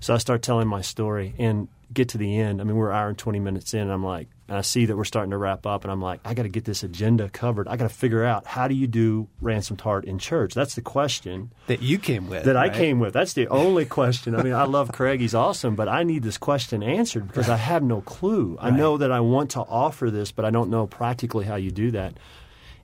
so 0.00 0.14
I 0.14 0.18
start 0.18 0.42
telling 0.42 0.68
my 0.68 0.80
story 0.80 1.34
and 1.38 1.68
get 1.92 2.08
to 2.10 2.18
the 2.18 2.38
end. 2.38 2.60
I 2.60 2.64
mean, 2.64 2.74
we're 2.74 2.90
an 2.90 2.96
hour 2.96 3.08
and 3.08 3.18
20 3.18 3.38
minutes 3.38 3.74
in, 3.74 3.80
and 3.80 3.92
I'm 3.92 4.04
like, 4.04 4.28
and 4.48 4.56
I 4.56 4.62
see 4.62 4.86
that 4.86 4.96
we're 4.96 5.04
starting 5.04 5.30
to 5.30 5.36
wrap 5.36 5.66
up, 5.66 5.84
and 5.84 5.92
I'm 5.92 6.00
like, 6.00 6.20
I 6.24 6.34
got 6.34 6.44
to 6.44 6.48
get 6.48 6.64
this 6.64 6.82
agenda 6.82 7.28
covered. 7.28 7.68
I 7.68 7.76
got 7.76 7.88
to 7.88 7.94
figure 7.94 8.24
out 8.24 8.46
how 8.46 8.66
do 8.66 8.74
you 8.74 8.86
do 8.86 9.28
ransomed 9.40 9.80
heart 9.82 10.04
in 10.04 10.18
church? 10.18 10.54
That's 10.54 10.74
the 10.74 10.80
question 10.80 11.52
That 11.66 11.82
you 11.82 11.98
came 11.98 12.28
with. 12.28 12.44
that 12.44 12.56
I 12.56 12.68
came 12.70 12.98
with. 12.98 13.12
That's 13.12 13.34
the 13.34 13.46
only 13.48 13.84
question. 13.84 14.34
I 14.34 14.42
mean, 14.42 14.54
I 14.54 14.64
love 14.64 14.90
Craig; 14.92 15.20
he's 15.20 15.34
awesome, 15.34 15.76
but 15.76 15.88
I 15.88 16.02
need 16.02 16.22
this 16.22 16.38
question 16.38 16.82
answered 16.82 17.28
because 17.28 17.48
I 17.48 17.56
have 17.56 17.82
no 17.82 18.00
clue. 18.00 18.56
I 18.60 18.70
know 18.70 18.96
that 18.96 19.12
I 19.12 19.20
want 19.20 19.50
to 19.52 19.60
offer 19.60 20.10
this, 20.10 20.32
but 20.32 20.44
I 20.44 20.50
don't 20.50 20.70
know 20.70 20.86
practically 20.86 21.44
how 21.44 21.56
you 21.56 21.70
do 21.70 21.90
that. 21.92 22.14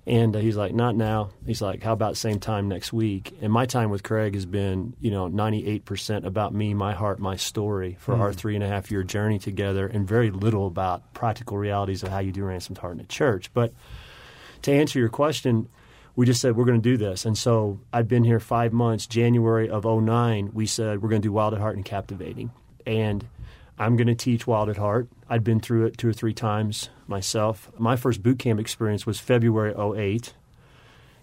And 0.08 0.34
uh, 0.34 0.38
he's 0.38 0.56
like, 0.56 0.74
not 0.74 0.96
now. 0.96 1.30
He's 1.44 1.60
like, 1.60 1.82
how 1.82 1.92
about 1.92 2.16
same 2.16 2.40
time 2.40 2.66
next 2.66 2.94
week? 2.94 3.36
And 3.42 3.52
my 3.52 3.66
time 3.66 3.90
with 3.90 4.02
Craig 4.02 4.32
has 4.32 4.46
been, 4.46 4.96
you 5.00 5.10
know, 5.10 5.28
98% 5.28 6.24
about 6.24 6.54
me, 6.54 6.72
my 6.72 6.94
heart, 6.94 7.18
my 7.18 7.36
story 7.36 7.98
for 8.00 8.14
our 8.14 8.32
three 8.32 8.54
and 8.54 8.64
a 8.64 8.68
half 8.68 8.90
year 8.90 9.02
journey 9.02 9.38
together, 9.38 9.86
and 9.86 10.08
very 10.08 10.30
little 10.30 10.66
about 10.66 11.12
practical 11.12 11.58
realities 11.58 12.02
of 12.02 12.08
how 12.08 12.20
you 12.20 12.32
do 12.32 12.42
ransomed 12.42 12.78
heart 12.78 12.94
in 12.94 13.00
a 13.00 13.04
church. 13.04 13.52
But 13.52 13.74
to 14.62 14.72
answer 14.72 14.98
your 14.98 15.10
question, 15.10 15.68
we 16.16 16.24
just 16.24 16.40
said 16.40 16.56
we're 16.56 16.64
going 16.64 16.80
to 16.80 16.90
do 16.90 16.96
this. 16.96 17.26
And 17.26 17.36
so 17.36 17.78
I've 17.92 18.08
been 18.08 18.24
here 18.24 18.40
five 18.40 18.72
months. 18.72 19.06
January 19.06 19.68
of 19.68 19.84
09, 19.84 20.52
we 20.54 20.64
said 20.64 21.02
we're 21.02 21.10
going 21.10 21.20
to 21.20 21.28
do 21.28 21.32
Wild 21.32 21.52
at 21.52 21.60
Heart 21.60 21.76
and 21.76 21.84
Captivating. 21.84 22.50
And 22.86 23.26
I'm 23.78 23.96
going 23.96 24.08
to 24.08 24.14
teach 24.14 24.46
Wild 24.46 24.68
at 24.68 24.76
Heart. 24.76 25.08
I'd 25.28 25.44
been 25.44 25.60
through 25.60 25.86
it 25.86 25.98
two 25.98 26.08
or 26.08 26.12
three 26.12 26.34
times 26.34 26.90
myself. 27.06 27.70
My 27.78 27.96
first 27.96 28.22
boot 28.22 28.38
camp 28.38 28.58
experience 28.60 29.06
was 29.06 29.20
February 29.20 29.74
08. 29.76 30.34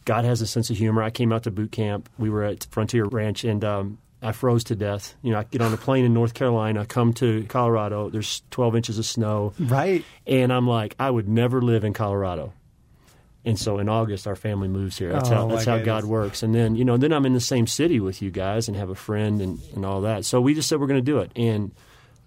God 0.05 0.23
has 0.25 0.41
a 0.41 0.47
sense 0.47 0.69
of 0.69 0.77
humor. 0.77 1.01
I 1.03 1.09
came 1.09 1.33
out 1.33 1.43
to 1.43 1.51
boot 1.51 1.71
camp. 1.71 2.09
We 2.17 2.29
were 2.29 2.43
at 2.43 2.67
Frontier 2.71 3.05
Ranch, 3.05 3.43
and 3.43 3.63
um, 3.65 3.97
I 4.21 4.31
froze 4.31 4.63
to 4.65 4.75
death. 4.75 5.15
You 5.23 5.31
know, 5.33 5.39
I 5.39 5.43
get 5.43 5.61
on 5.61 5.73
a 5.73 5.77
plane 5.77 6.05
in 6.05 6.13
North 6.13 6.33
Carolina, 6.35 6.85
come 6.85 7.11
to 7.15 7.43
Colorado. 7.45 8.09
There's 8.09 8.43
12 8.51 8.75
inches 8.75 8.99
of 8.99 9.05
snow. 9.05 9.53
Right. 9.59 10.05
And 10.27 10.53
I'm 10.53 10.67
like, 10.67 10.95
I 10.99 11.09
would 11.09 11.27
never 11.27 11.61
live 11.61 11.83
in 11.83 11.93
Colorado. 11.93 12.53
And 13.43 13.59
so 13.59 13.77
in 13.79 13.89
August, 13.89 14.25
our 14.27 14.35
family 14.35 14.67
moves 14.67 14.97
here. 14.97 15.11
That's 15.11 15.29
Oh, 15.29 15.33
how 15.35 15.47
that's 15.47 15.65
how. 15.65 15.77
God 15.79 16.03
works. 16.05 16.41
And 16.41 16.53
then 16.55 16.75
you 16.75 16.83
know, 16.83 16.97
then 16.97 17.11
I'm 17.13 17.27
in 17.27 17.33
the 17.33 17.39
same 17.39 17.67
city 17.67 17.99
with 17.99 18.21
you 18.21 18.31
guys 18.31 18.67
and 18.67 18.75
have 18.75 18.89
a 18.89 18.95
friend 18.95 19.39
and, 19.39 19.59
and 19.75 19.85
all 19.85 20.01
that. 20.01 20.25
So 20.25 20.41
we 20.41 20.55
just 20.55 20.67
said 20.67 20.79
we're 20.79 20.87
going 20.87 20.99
to 21.03 21.11
do 21.11 21.19
it. 21.19 21.31
And 21.35 21.71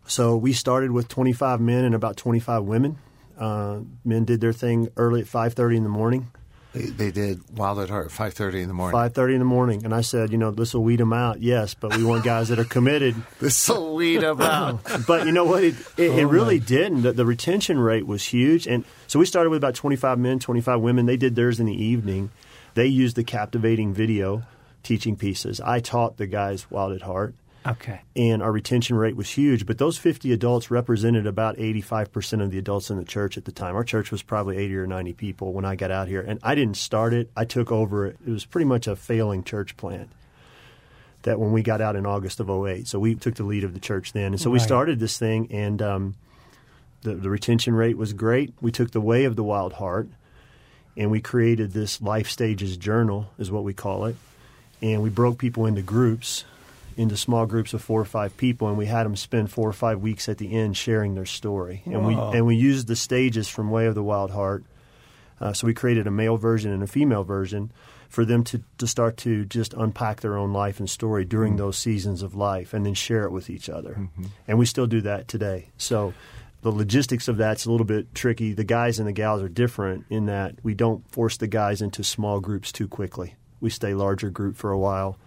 so 0.08 0.36
we 0.36 0.52
started 0.52 0.90
with 0.90 1.06
25 1.08 1.60
men 1.60 1.84
and 1.84 1.94
about 1.94 2.16
25 2.16 2.64
women. 2.64 2.98
Uh, 3.38 3.80
men 4.04 4.24
did 4.24 4.40
their 4.40 4.52
thing 4.52 4.88
early 4.96 5.20
at 5.20 5.28
5:30 5.28 5.76
in 5.76 5.82
the 5.84 5.88
morning. 5.88 6.28
They, 6.74 6.86
they 6.86 7.10
did 7.10 7.40
Wild 7.56 7.78
at 7.78 7.88
Heart, 7.88 8.12
five 8.12 8.34
thirty 8.34 8.60
in 8.60 8.68
the 8.68 8.74
morning. 8.74 8.98
5:30 8.98 9.32
in 9.32 9.38
the 9.38 9.44
morning, 9.44 9.84
and 9.84 9.94
I 9.94 10.02
said, 10.02 10.30
you 10.30 10.38
know, 10.38 10.50
this 10.50 10.74
will 10.74 10.82
weed 10.84 11.00
them 11.00 11.12
out, 11.14 11.40
yes, 11.40 11.72
but 11.74 11.96
we 11.96 12.04
want 12.04 12.24
guys 12.24 12.48
that 12.48 12.58
are 12.58 12.64
committed. 12.64 13.14
This 13.40 13.68
will 13.68 13.94
weed 13.94 14.18
them 14.18 14.40
out. 14.40 14.80
but 15.06 15.24
you 15.24 15.32
know 15.32 15.44
what? 15.44 15.64
It, 15.64 15.74
it, 15.96 16.10
Oh, 16.10 16.18
it 16.18 16.24
really 16.24 16.58
didn't. 16.58 17.02
The, 17.02 17.12
the 17.12 17.24
retention 17.24 17.78
rate 17.78 18.06
was 18.06 18.24
huge. 18.24 18.66
And 18.66 18.84
so 19.06 19.18
we 19.18 19.24
started 19.24 19.50
with 19.50 19.58
about 19.58 19.76
25 19.76 20.18
men, 20.18 20.38
25 20.38 20.80
women. 20.80 21.06
They 21.06 21.16
did 21.16 21.36
theirs 21.36 21.58
in 21.58 21.66
the 21.66 21.82
evening. 21.84 22.30
They 22.74 22.86
used 22.86 23.16
the 23.16 23.24
captivating 23.24 23.94
video 23.94 24.42
teaching 24.82 25.16
pieces. 25.16 25.60
I 25.60 25.80
taught 25.80 26.16
the 26.16 26.26
guys 26.26 26.70
Wild 26.70 26.92
at 26.92 27.02
Heart. 27.02 27.34
Okay. 27.66 28.00
and 28.16 28.42
our 28.42 28.52
retention 28.52 28.96
rate 28.96 29.16
was 29.16 29.30
huge. 29.30 29.66
But 29.66 29.78
those 29.78 29.98
50 29.98 30.32
adults 30.32 30.70
represented 30.70 31.26
about 31.26 31.56
85% 31.56 32.42
of 32.42 32.50
the 32.50 32.58
adults 32.58 32.88
in 32.90 32.96
the 32.96 33.04
church 33.04 33.36
at 33.36 33.44
the 33.44 33.52
time. 33.52 33.74
Our 33.74 33.84
church 33.84 34.10
was 34.10 34.22
probably 34.22 34.56
80 34.56 34.76
or 34.76 34.86
90 34.86 35.12
people 35.14 35.52
when 35.52 35.64
I 35.64 35.76
got 35.76 35.90
out 35.90 36.08
here. 36.08 36.20
And 36.20 36.38
I 36.42 36.54
didn't 36.54 36.76
start 36.76 37.12
it, 37.12 37.30
I 37.36 37.44
took 37.44 37.70
over 37.70 38.06
it. 38.06 38.16
It 38.26 38.30
was 38.30 38.44
pretty 38.44 38.64
much 38.64 38.86
a 38.86 38.96
failing 38.96 39.44
church 39.44 39.76
plant 39.76 40.10
that 41.22 41.38
when 41.38 41.52
we 41.52 41.62
got 41.62 41.80
out 41.80 41.96
in 41.96 42.06
August 42.06 42.40
of 42.40 42.48
08. 42.50 42.86
So 42.86 42.98
we 42.98 43.14
took 43.14 43.34
the 43.34 43.44
lead 43.44 43.64
of 43.64 43.74
the 43.74 43.80
church 43.80 44.12
then. 44.12 44.32
And 44.32 44.40
so 44.40 44.50
we 44.50 44.58
started 44.58 44.98
this 45.00 45.18
thing, 45.18 45.48
and 45.50 45.82
um, 45.82 46.14
the, 47.02 47.14
the 47.14 47.30
retention 47.30 47.74
rate 47.74 47.96
was 47.96 48.12
great. 48.12 48.54
We 48.60 48.72
took 48.72 48.92
the 48.92 49.00
way 49.00 49.24
of 49.24 49.36
the 49.36 49.42
wild 49.42 49.74
heart, 49.74 50.08
and 50.96 51.10
we 51.10 51.20
created 51.20 51.72
this 51.72 52.00
life 52.00 52.28
stages 52.30 52.76
journal, 52.76 53.30
is 53.38 53.50
what 53.50 53.64
we 53.64 53.74
call 53.74 54.04
it. 54.06 54.16
And 54.80 55.02
we 55.02 55.10
broke 55.10 55.38
people 55.38 55.66
into 55.66 55.82
groups, 55.82 56.44
into 56.98 57.16
small 57.16 57.46
groups 57.46 57.72
of 57.72 57.80
four 57.80 58.00
or 58.00 58.04
five 58.04 58.36
people, 58.36 58.68
and 58.68 58.76
we 58.76 58.86
had 58.86 59.04
them 59.04 59.16
spend 59.16 59.50
four 59.50 59.68
or 59.68 59.72
five 59.72 60.00
weeks 60.00 60.28
at 60.28 60.36
the 60.38 60.52
end 60.52 60.76
sharing 60.76 61.14
their 61.14 61.24
story. 61.24 61.82
And 61.86 62.04
we 62.04 62.14
and 62.14 62.44
we 62.44 62.56
used 62.56 62.88
the 62.88 62.96
stages 62.96 63.48
from 63.48 63.70
Way 63.70 63.86
of 63.86 63.94
the 63.94 64.02
Wild 64.02 64.32
Heart. 64.32 64.64
Uh, 65.40 65.52
so 65.52 65.68
we 65.68 65.72
created 65.74 66.06
a 66.08 66.10
male 66.10 66.36
version 66.36 66.72
and 66.72 66.82
a 66.82 66.86
female 66.88 67.22
version 67.22 67.70
for 68.08 68.24
them 68.24 68.42
to, 68.42 68.60
to 68.78 68.86
start 68.86 69.16
to 69.18 69.44
just 69.44 69.72
unpack 69.74 70.20
their 70.20 70.36
own 70.36 70.52
life 70.52 70.80
and 70.80 70.90
story 70.90 71.24
during 71.24 71.56
those 71.56 71.78
seasons 71.78 72.22
of 72.22 72.34
life 72.34 72.74
and 72.74 72.84
then 72.84 72.94
share 72.94 73.24
it 73.24 73.30
with 73.30 73.48
each 73.48 73.68
other. 73.68 74.08
And 74.48 74.58
we 74.58 74.66
still 74.66 74.86
do 74.86 75.00
that 75.02 75.28
today. 75.28 75.68
So 75.76 76.14
the 76.62 76.72
logistics 76.72 77.28
of 77.28 77.36
that's 77.36 77.66
a 77.66 77.70
little 77.70 77.86
bit 77.86 78.14
tricky. 78.14 78.52
The 78.54 78.64
guys 78.64 78.98
and 78.98 79.06
the 79.06 79.12
gals 79.12 79.42
are 79.42 79.48
different 79.48 80.06
in 80.10 80.26
that 80.26 80.56
we 80.64 80.74
don't 80.74 81.08
force 81.08 81.36
the 81.36 81.46
guys 81.46 81.80
into 81.80 82.02
small 82.02 82.40
groups 82.40 82.72
too 82.72 82.88
quickly. 82.88 83.36
We 83.60 83.70
stay 83.70 83.94
larger 83.94 84.30
group 84.30 84.56
for 84.56 84.72
a 84.72 84.78
while. 84.78 85.18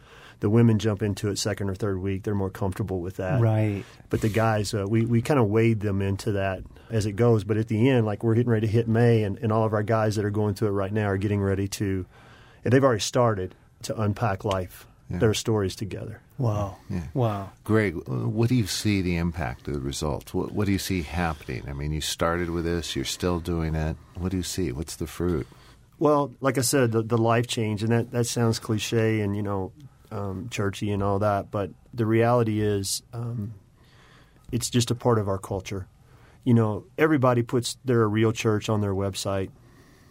The 0.42 0.50
women 0.50 0.78
jump 0.80 1.02
into 1.02 1.30
it 1.30 1.38
second 1.38 1.70
or 1.70 1.76
third 1.76 2.02
week. 2.02 2.24
They're 2.24 2.36
more 2.36 2.50
comfortable 2.50 3.00
with 3.00 3.16
that. 3.18 3.40
Right. 3.40 3.86
But 4.10 4.22
the 4.22 4.28
guys, 4.30 4.74
uh, 4.74 4.86
we, 4.88 5.06
we 5.06 5.22
kind 5.22 5.40
of 5.40 5.48
wade 5.48 5.80
them 5.80 6.02
into 6.02 6.34
that 6.34 6.64
as 6.90 7.06
it 7.06 7.14
goes. 7.14 7.44
But 7.44 7.58
at 7.58 7.68
the 7.70 7.90
end, 7.90 8.06
like 8.06 8.24
we're 8.24 8.36
getting 8.36 8.52
ready 8.52 8.68
to 8.68 8.74
hit 8.74 8.88
May, 8.88 9.24
and, 9.24 9.38
and 9.38 9.52
all 9.54 9.64
of 9.66 9.74
our 9.74 9.84
guys 9.84 10.16
that 10.18 10.26
are 10.26 10.30
going 10.32 10.56
through 10.56 10.68
it 10.70 10.72
right 10.72 10.92
now 10.92 11.06
are 11.06 11.18
getting 11.18 11.42
ready 11.42 11.68
to, 11.70 12.06
and 12.66 12.74
they've 12.74 12.84
already 12.84 13.00
started 13.02 13.56
to 13.84 14.00
unpack 14.02 14.44
life, 14.44 14.88
Yeah. 15.10 15.20
their 15.20 15.34
stories 15.36 15.76
together. 15.76 16.22
Wow. 16.40 16.78
Yeah. 16.90 17.04
Wow. 17.14 17.52
Greg, 17.64 17.96
uh, 17.98 18.28
what 18.28 18.50
do 18.50 18.56
you 18.56 18.66
see 18.66 19.02
the 19.04 19.18
impact 19.18 19.68
of 19.68 19.76
the 19.76 19.80
results? 19.80 20.34
What, 20.34 20.54
what 20.54 20.66
do 20.66 20.72
you 20.72 20.80
see 20.80 21.04
happening? 21.04 21.64
I 21.68 21.74
mean, 21.74 21.92
you 21.94 22.02
started 22.02 22.50
with 22.50 22.66
this, 22.66 22.96
you're 22.96 23.06
still 23.06 23.40
doing 23.40 23.76
it. 23.76 23.96
What 24.16 24.32
do 24.32 24.38
you 24.38 24.44
see? 24.44 24.72
What's 24.72 24.96
the 24.96 25.06
fruit? 25.06 25.46
Well, 26.00 26.34
like 26.42 26.58
I 26.58 26.62
said, 26.62 26.94
the, 26.94 27.04
the 27.04 27.18
life 27.20 27.46
change, 27.46 27.84
and 27.84 27.92
that, 27.92 28.10
that 28.10 28.26
sounds 28.26 28.58
cliche 28.58 29.22
and, 29.22 29.36
you 29.36 29.44
know, 29.44 29.72
um, 30.12 30.50
churchy 30.50 30.92
and 30.92 31.02
all 31.02 31.20
that, 31.20 31.52
but 31.52 31.72
the 31.94 32.06
reality 32.06 32.62
is 32.62 33.04
um, 33.14 33.54
it's 34.52 34.70
just 34.70 34.92
a 34.92 34.96
part 34.96 35.20
of 35.20 35.28
our 35.28 35.38
culture. 35.38 35.88
You 36.44 36.54
know, 36.54 36.86
everybody 36.98 37.44
puts 37.44 37.78
their 37.86 38.08
real 38.08 38.32
church 38.32 38.70
on 38.70 38.82
their 38.82 38.94
website, 38.94 39.50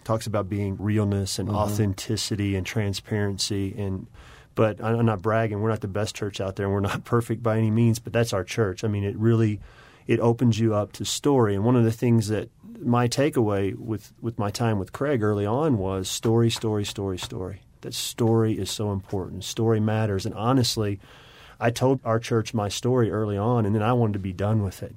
talks 0.04 0.26
about 0.26 0.49
being 0.49 0.76
realness 0.78 1.38
and 1.38 1.50
authenticity 1.50 2.57
and 2.57 2.64
transparency 2.64 3.75
and 3.76 4.07
but 4.54 4.83
I'm 4.83 5.07
not 5.07 5.23
bragging. 5.23 5.61
We're 5.61 5.71
not 5.71 5.80
the 5.80 5.88
best 5.88 6.14
church 6.14 6.40
out 6.40 6.57
there, 6.57 6.66
and 6.66 6.75
we're 6.75 6.80
not 6.92 7.04
perfect 7.04 7.42
by 7.42 7.57
any 7.57 7.71
means. 7.71 7.99
But 7.99 8.12
that's 8.12 8.33
our 8.33 8.45
church. 8.45 8.85
I 8.85 8.88
mean, 8.88 9.04
it 9.04 9.16
really 9.16 9.61
it 10.07 10.21
opens 10.21 10.59
you 10.59 10.75
up 10.75 10.92
to 10.92 11.04
story. 11.04 11.54
And 11.54 11.64
one 11.64 11.76
of 11.76 11.85
the 11.85 11.92
things 11.92 12.28
that 12.28 12.50
my 12.80 13.09
takeaway 13.09 13.75
with 13.76 14.12
with 14.21 14.38
my 14.38 14.50
time 14.50 14.78
with 14.78 14.92
Craig 14.92 15.23
early 15.23 15.47
on 15.47 15.78
was 15.78 16.09
story, 16.09 16.50
story, 16.50 16.85
story, 16.85 17.19
story. 17.19 17.62
That 17.83 17.95
story 17.95 18.59
is 18.59 18.71
so 18.71 18.93
important. 18.93 19.45
Story 19.45 19.81
matters. 19.81 20.27
And 20.27 20.35
honestly, 20.35 21.01
I 21.59 21.71
told 21.71 22.01
our 22.05 22.19
church 22.19 22.53
my 22.55 22.69
story 22.69 23.11
early 23.11 23.37
on, 23.37 23.67
and 23.67 23.75
then 23.75 23.83
I 23.83 23.93
wanted 23.93 24.15
to 24.15 24.19
be 24.19 24.33
done 24.33 24.63
with 24.63 24.83
it. 24.83 24.95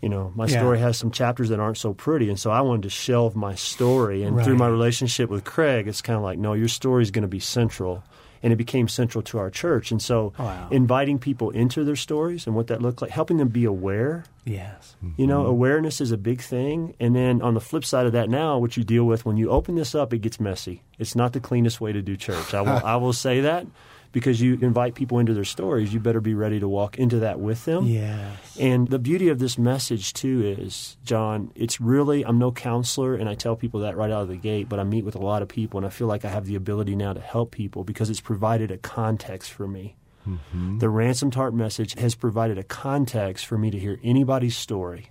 You 0.00 0.08
know, 0.08 0.32
my 0.34 0.46
Yeah. 0.46 0.58
story 0.58 0.80
has 0.80 0.96
some 0.98 1.10
chapters 1.10 1.48
that 1.50 1.60
aren't 1.60 1.76
so 1.78 1.94
pretty, 1.94 2.28
and 2.28 2.38
so 2.38 2.50
I 2.50 2.60
wanted 2.60 2.82
to 2.82 2.90
shelve 2.90 3.36
my 3.36 3.54
story. 3.54 4.24
And 4.24 4.42
through 4.42 4.56
my 4.56 4.66
relationship 4.66 5.30
with 5.30 5.44
Craig, 5.44 5.86
it's 5.86 6.02
kind 6.02 6.16
of 6.16 6.22
like, 6.22 6.38
no, 6.38 6.54
your 6.54 6.68
story 6.68 7.02
is 7.02 7.10
going 7.10 7.22
to 7.22 7.28
be 7.28 7.38
central. 7.38 8.02
And 8.42 8.52
it 8.52 8.56
became 8.56 8.88
central 8.88 9.22
to 9.22 9.38
our 9.38 9.50
church. 9.50 9.92
And 9.92 10.02
so, 10.02 10.32
oh, 10.38 10.44
Wow. 10.44 10.68
inviting 10.70 11.18
people 11.18 11.50
into 11.50 11.84
their 11.84 11.96
stories 11.96 12.46
and 12.46 12.56
what 12.56 12.66
that 12.66 12.82
looked 12.82 13.00
like, 13.00 13.10
helping 13.12 13.36
them 13.36 13.48
be 13.48 13.64
aware. 13.64 14.24
Yes. 14.44 14.96
You 15.16 15.26
know, 15.28 15.42
mm-hmm. 15.42 15.50
awareness 15.50 16.00
is 16.00 16.10
a 16.10 16.16
big 16.16 16.40
thing. 16.40 16.94
And 16.98 17.14
then 17.14 17.40
on 17.40 17.54
the 17.54 17.60
flip 17.60 17.84
side 17.84 18.06
of 18.06 18.12
that, 18.12 18.28
now 18.28 18.58
what 18.58 18.76
you 18.76 18.82
deal 18.82 19.04
with 19.04 19.24
when 19.24 19.36
you 19.36 19.48
open 19.50 19.76
this 19.76 19.94
up, 19.94 20.12
it 20.12 20.18
gets 20.18 20.40
messy. 20.40 20.82
It's 20.98 21.14
not 21.14 21.32
the 21.32 21.40
cleanest 21.40 21.80
way 21.80 21.92
to 21.92 22.02
do 22.02 22.16
church. 22.16 22.52
I 22.52 22.62
will, 22.62 22.80
I 22.84 22.96
will 22.96 23.12
say 23.12 23.40
that 23.42 23.66
because 24.12 24.40
you 24.40 24.58
invite 24.60 24.94
people 24.94 25.18
into 25.18 25.34
their 25.34 25.44
stories, 25.44 25.92
you 25.92 25.98
better 25.98 26.20
be 26.20 26.34
ready 26.34 26.60
to 26.60 26.68
walk 26.68 26.98
into 26.98 27.18
that 27.20 27.40
with 27.40 27.64
them. 27.64 27.86
Yes. 27.86 28.56
And 28.60 28.88
the 28.88 28.98
beauty 28.98 29.28
of 29.28 29.38
this 29.38 29.58
message 29.58 30.12
too 30.12 30.56
is, 30.58 30.96
John, 31.04 31.50
it's 31.54 31.80
really 31.80 32.24
I'm 32.24 32.38
no 32.38 32.52
counselor 32.52 33.14
and 33.14 33.28
I 33.28 33.34
tell 33.34 33.56
people 33.56 33.80
that 33.80 33.96
right 33.96 34.10
out 34.10 34.22
of 34.22 34.28
the 34.28 34.36
gate, 34.36 34.68
but 34.68 34.78
I 34.78 34.84
meet 34.84 35.04
with 35.04 35.14
a 35.14 35.22
lot 35.22 35.42
of 35.42 35.48
people 35.48 35.78
and 35.78 35.86
I 35.86 35.90
feel 35.90 36.06
like 36.06 36.24
I 36.24 36.28
have 36.28 36.46
the 36.46 36.54
ability 36.54 36.94
now 36.94 37.12
to 37.14 37.20
help 37.20 37.50
people 37.50 37.84
because 37.84 38.10
it's 38.10 38.20
provided 38.20 38.70
a 38.70 38.78
context 38.78 39.50
for 39.50 39.66
me. 39.66 39.96
Mm-hmm. 40.28 40.78
The 40.78 40.88
ransomed 40.88 41.34
heart 41.34 41.54
message 41.54 41.98
has 41.98 42.14
provided 42.14 42.58
a 42.58 42.62
context 42.62 43.46
for 43.46 43.58
me 43.58 43.70
to 43.70 43.78
hear 43.78 43.98
anybody's 44.04 44.56
story 44.56 45.10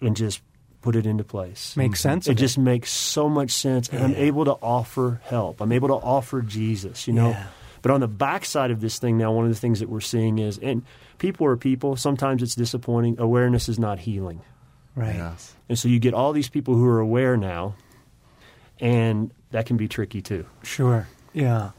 and 0.00 0.16
just 0.16 0.42
put 0.80 0.96
it 0.96 1.06
into 1.06 1.22
place. 1.22 1.76
Makes 1.76 2.00
mm-hmm. 2.00 2.08
sense. 2.08 2.26
It 2.26 2.32
of 2.32 2.38
just 2.38 2.58
makes 2.58 2.90
so 2.90 3.28
much 3.28 3.52
sense, 3.52 3.88
and 3.88 4.02
I'm 4.02 4.14
able 4.16 4.44
to 4.46 4.52
offer 4.52 5.20
help. 5.24 5.60
I'm 5.60 5.70
able 5.70 5.88
to 5.88 5.94
offer 5.94 6.42
Jesus, 6.42 7.06
you 7.06 7.12
know. 7.12 7.30
Yeah. 7.30 7.46
But 7.82 7.90
on 7.90 8.00
the 8.00 8.08
backside 8.08 8.70
of 8.70 8.80
this 8.80 8.98
thing 8.98 9.18
now, 9.18 9.32
one 9.32 9.44
of 9.44 9.50
the 9.50 9.58
things 9.58 9.80
that 9.80 9.88
we're 9.88 10.00
seeing 10.00 10.38
is, 10.38 10.56
and 10.58 10.84
people 11.18 11.46
are 11.46 11.56
people. 11.56 11.96
Sometimes 11.96 12.42
it's 12.42 12.54
disappointing. 12.54 13.16
Awareness 13.18 13.68
is 13.68 13.78
not 13.78 13.98
healing, 14.00 14.40
right. 14.94 15.16
Yes. 15.16 15.54
and 15.68 15.78
so 15.78 15.88
you 15.88 15.98
get 15.98 16.14
all 16.14 16.32
these 16.32 16.48
people 16.48 16.74
who 16.74 16.86
are 16.86 17.00
aware 17.00 17.36
now, 17.36 17.74
and 18.80 19.32
that 19.50 19.66
can 19.66 19.76
be 19.76 19.88
tricky 19.88 20.22
too. 20.22 20.46
Sure. 20.62 21.08
Yeah. 21.32 21.70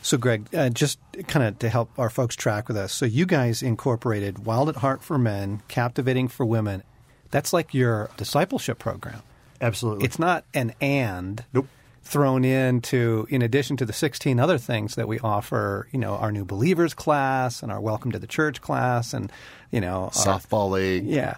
So, 0.00 0.16
Greg, 0.16 0.48
uh, 0.54 0.70
just 0.70 0.98
kind 1.26 1.46
of 1.46 1.58
to 1.58 1.68
help 1.68 1.90
our 1.98 2.08
folks 2.08 2.34
track 2.36 2.68
with 2.68 2.76
us, 2.76 2.92
so 2.92 3.04
you 3.04 3.26
guys 3.26 3.62
incorporated 3.62 4.46
Wild 4.46 4.68
at 4.68 4.76
Heart 4.76 5.02
for 5.02 5.18
Men, 5.18 5.60
Captivating 5.68 6.28
for 6.28 6.46
Women. 6.46 6.82
That's 7.30 7.52
like 7.52 7.74
your 7.74 8.10
discipleship 8.16 8.78
program. 8.78 9.22
Absolutely, 9.60 10.04
It's 10.04 10.18
not 10.18 10.44
an 10.54 10.72
and 10.80 11.44
Nope. 11.52 11.66
Thrown 12.04 12.44
into, 12.44 13.26
in 13.30 13.42
addition 13.42 13.76
to 13.78 13.86
the 13.86 13.92
16 13.92 14.38
other 14.40 14.58
things 14.58 14.96
that 14.96 15.06
we 15.08 15.18
offer, 15.20 15.88
you 15.92 15.98
know, 15.98 16.14
our 16.16 16.30
new 16.32 16.44
believers 16.44 16.94
class 16.94 17.62
and 17.62 17.70
our 17.72 17.80
welcome 17.80 18.10
to 18.12 18.18
the 18.18 18.26
church 18.26 18.60
class 18.60 19.14
and, 19.14 19.30
you 19.70 19.80
know, 19.80 20.04
our- 20.04 20.10
Softball 20.10 20.70
league. 20.70 21.04
yeah. 21.06 21.36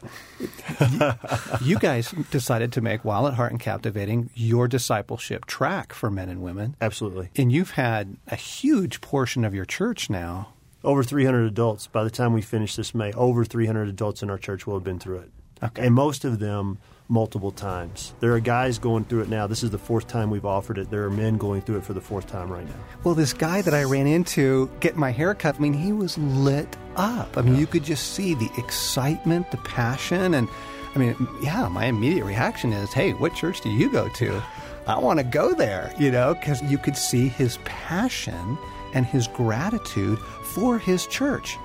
you 1.62 1.79
guys 1.79 2.11
decided 2.31 2.72
to 2.72 2.81
make 2.81 3.05
Wild 3.05 3.27
at 3.29 3.35
Heart 3.35 3.53
and 3.53 3.61
Captivating 3.61 4.31
your 4.35 4.66
discipleship 4.68 5.44
track 5.46 5.92
for 5.92 6.11
men 6.11 6.29
and 6.29 6.42
women. 6.42 6.77
absolutely. 6.81 7.31
And 7.37 7.53
you've 7.53 7.72
had 7.72 8.16
a 8.29 8.37
huge 8.37 9.00
portion 9.00 9.44
of 9.44 9.55
your 9.55 9.64
church 9.64 10.09
now. 10.11 10.48
Over 10.83 11.03
300 11.03 11.44
adults 11.46 11.87
by 11.87 12.05
the 12.05 12.11
time 12.11 12.33
we 12.33 12.42
finish 12.42 12.77
this 12.77 12.94
May. 12.94 13.12
Over 13.12 13.44
300 13.44 13.88
adults 13.88 14.22
in 14.22 14.29
our 14.31 14.38
church 14.38 14.66
will 14.66 14.74
have 14.74 14.85
been 14.85 14.98
through 14.98 15.18
it, 15.18 15.31
Okay. 15.62 15.87
and 15.87 15.94
most 15.94 16.24
of 16.24 16.40
them 16.40 16.79
multiple 17.09 17.51
times. 17.51 18.14
There 18.21 18.33
are 18.33 18.40
guys 18.40 18.79
going 18.79 19.05
through 19.05 19.23
it 19.23 19.29
now. 19.29 19.47
This 19.47 19.62
is 19.62 19.71
the 19.71 19.79
fourth 19.79 20.07
time 20.07 20.31
we've 20.31 20.45
offered 20.45 20.79
it. 20.79 20.90
There 20.90 21.05
are 21.05 21.11
men 21.11 21.37
going 21.37 21.61
through 21.61 21.79
it 21.79 21.85
for 21.85 21.93
the 21.93 22.01
fourth 22.01 22.27
time 22.27 22.51
right 22.51 22.67
now. 22.67 22.75
Well, 23.05 23.14
this 23.14 23.33
guy 23.33 23.62
that 23.62 23.75
I 23.75 23.85
ran 23.85 24.07
into 24.07 24.71
getting 24.81 25.01
my 25.01 25.11
hair 25.11 25.35
cut, 25.35 25.57
I 25.57 25.59
mean, 25.59 25.75
he 25.75 25.93
was 25.93 26.17
lit 26.17 26.77
up. 26.97 27.37
I 27.37 27.43
mean, 27.43 27.57
you 27.57 27.67
could 27.67 27.85
just 27.85 28.14
see 28.14 28.35
the 28.35 28.51
excitement, 28.57 29.51
the 29.51 29.59
passion. 29.59 30.35
And 30.35 30.49
I 30.95 30.99
mean, 30.99 31.29
yeah, 31.43 31.69
my 31.69 31.87
immediate 31.87 32.25
reaction 32.25 32.73
is, 32.73 32.93
hey, 32.93 33.12
what 33.12 33.35
church 33.35 33.61
do 33.61 33.71
you 33.71 33.90
go 33.90 34.09
to? 34.09 34.43
I 34.87 34.99
want 34.99 35.19
to 35.19 35.25
go 35.25 35.55
there, 35.55 35.93
you 35.99 36.11
know, 36.11 36.35
because 36.35 36.62
you 36.62 36.79
could 36.79 36.97
see 36.97 37.29
his 37.29 37.59
passion 37.64 38.59
and 38.95 39.05
his 39.05 39.27
gratitude 39.29 40.19
for 40.19 40.79
his 40.79 41.07
church. 41.07 41.57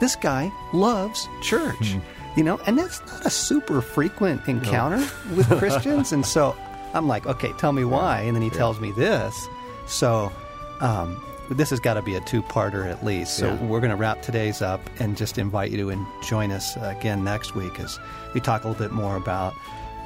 This 0.00 0.16
guy 0.16 0.52
loves 0.72 1.28
church, 1.42 1.92
hmm. 1.92 2.00
You 2.36 2.42
know, 2.44 2.58
and 2.66 2.78
that's 2.78 3.00
not 3.06 3.24
a 3.26 3.30
super 3.30 3.80
frequent 3.80 4.46
encounter 4.48 4.98
with 5.34 5.48
Christians. 5.58 6.12
And 6.12 6.24
so 6.26 6.56
I'm 6.92 7.06
like, 7.08 7.26
okay, 7.26 7.52
tell 7.58 7.72
me 7.72 7.84
why. 7.84 8.20
And 8.20 8.34
then 8.34 8.42
he 8.42 8.50
tells 8.50 8.80
me 8.80 8.92
this. 8.92 9.48
So 9.86 10.32
um, 10.80 11.22
this 11.50 11.70
has 11.70 11.80
got 11.80 11.94
to 11.94 12.02
be 12.02 12.14
a 12.14 12.20
two 12.22 12.42
parter 12.42 12.90
at 12.90 13.04
least. 13.04 13.36
So 13.36 13.48
Yeah. 13.48 13.64
we're 13.64 13.80
going 13.80 13.90
to 13.90 13.96
wrap 13.96 14.22
today's 14.22 14.62
up 14.62 14.80
and 14.98 15.16
just 15.16 15.38
invite 15.38 15.70
you 15.70 15.76
to 15.78 15.90
en- 15.90 16.06
join 16.22 16.50
us 16.50 16.76
again 16.80 17.22
next 17.24 17.54
week 17.54 17.78
as 17.80 17.98
we 18.34 18.40
talk 18.40 18.64
a 18.64 18.68
little 18.68 18.82
bit 18.82 18.92
more 18.92 19.16
about 19.16 19.54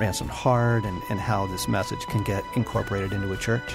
Ransomed 0.01 0.31
Heart 0.31 0.85
and, 0.85 1.03
and 1.11 1.19
how 1.19 1.47
this 1.49 1.67
message 1.69 2.01
can 2.07 2.23
get 2.25 2.45
incorporated 2.57 3.13
into 3.13 3.33
a 3.33 3.37
church. 3.37 3.75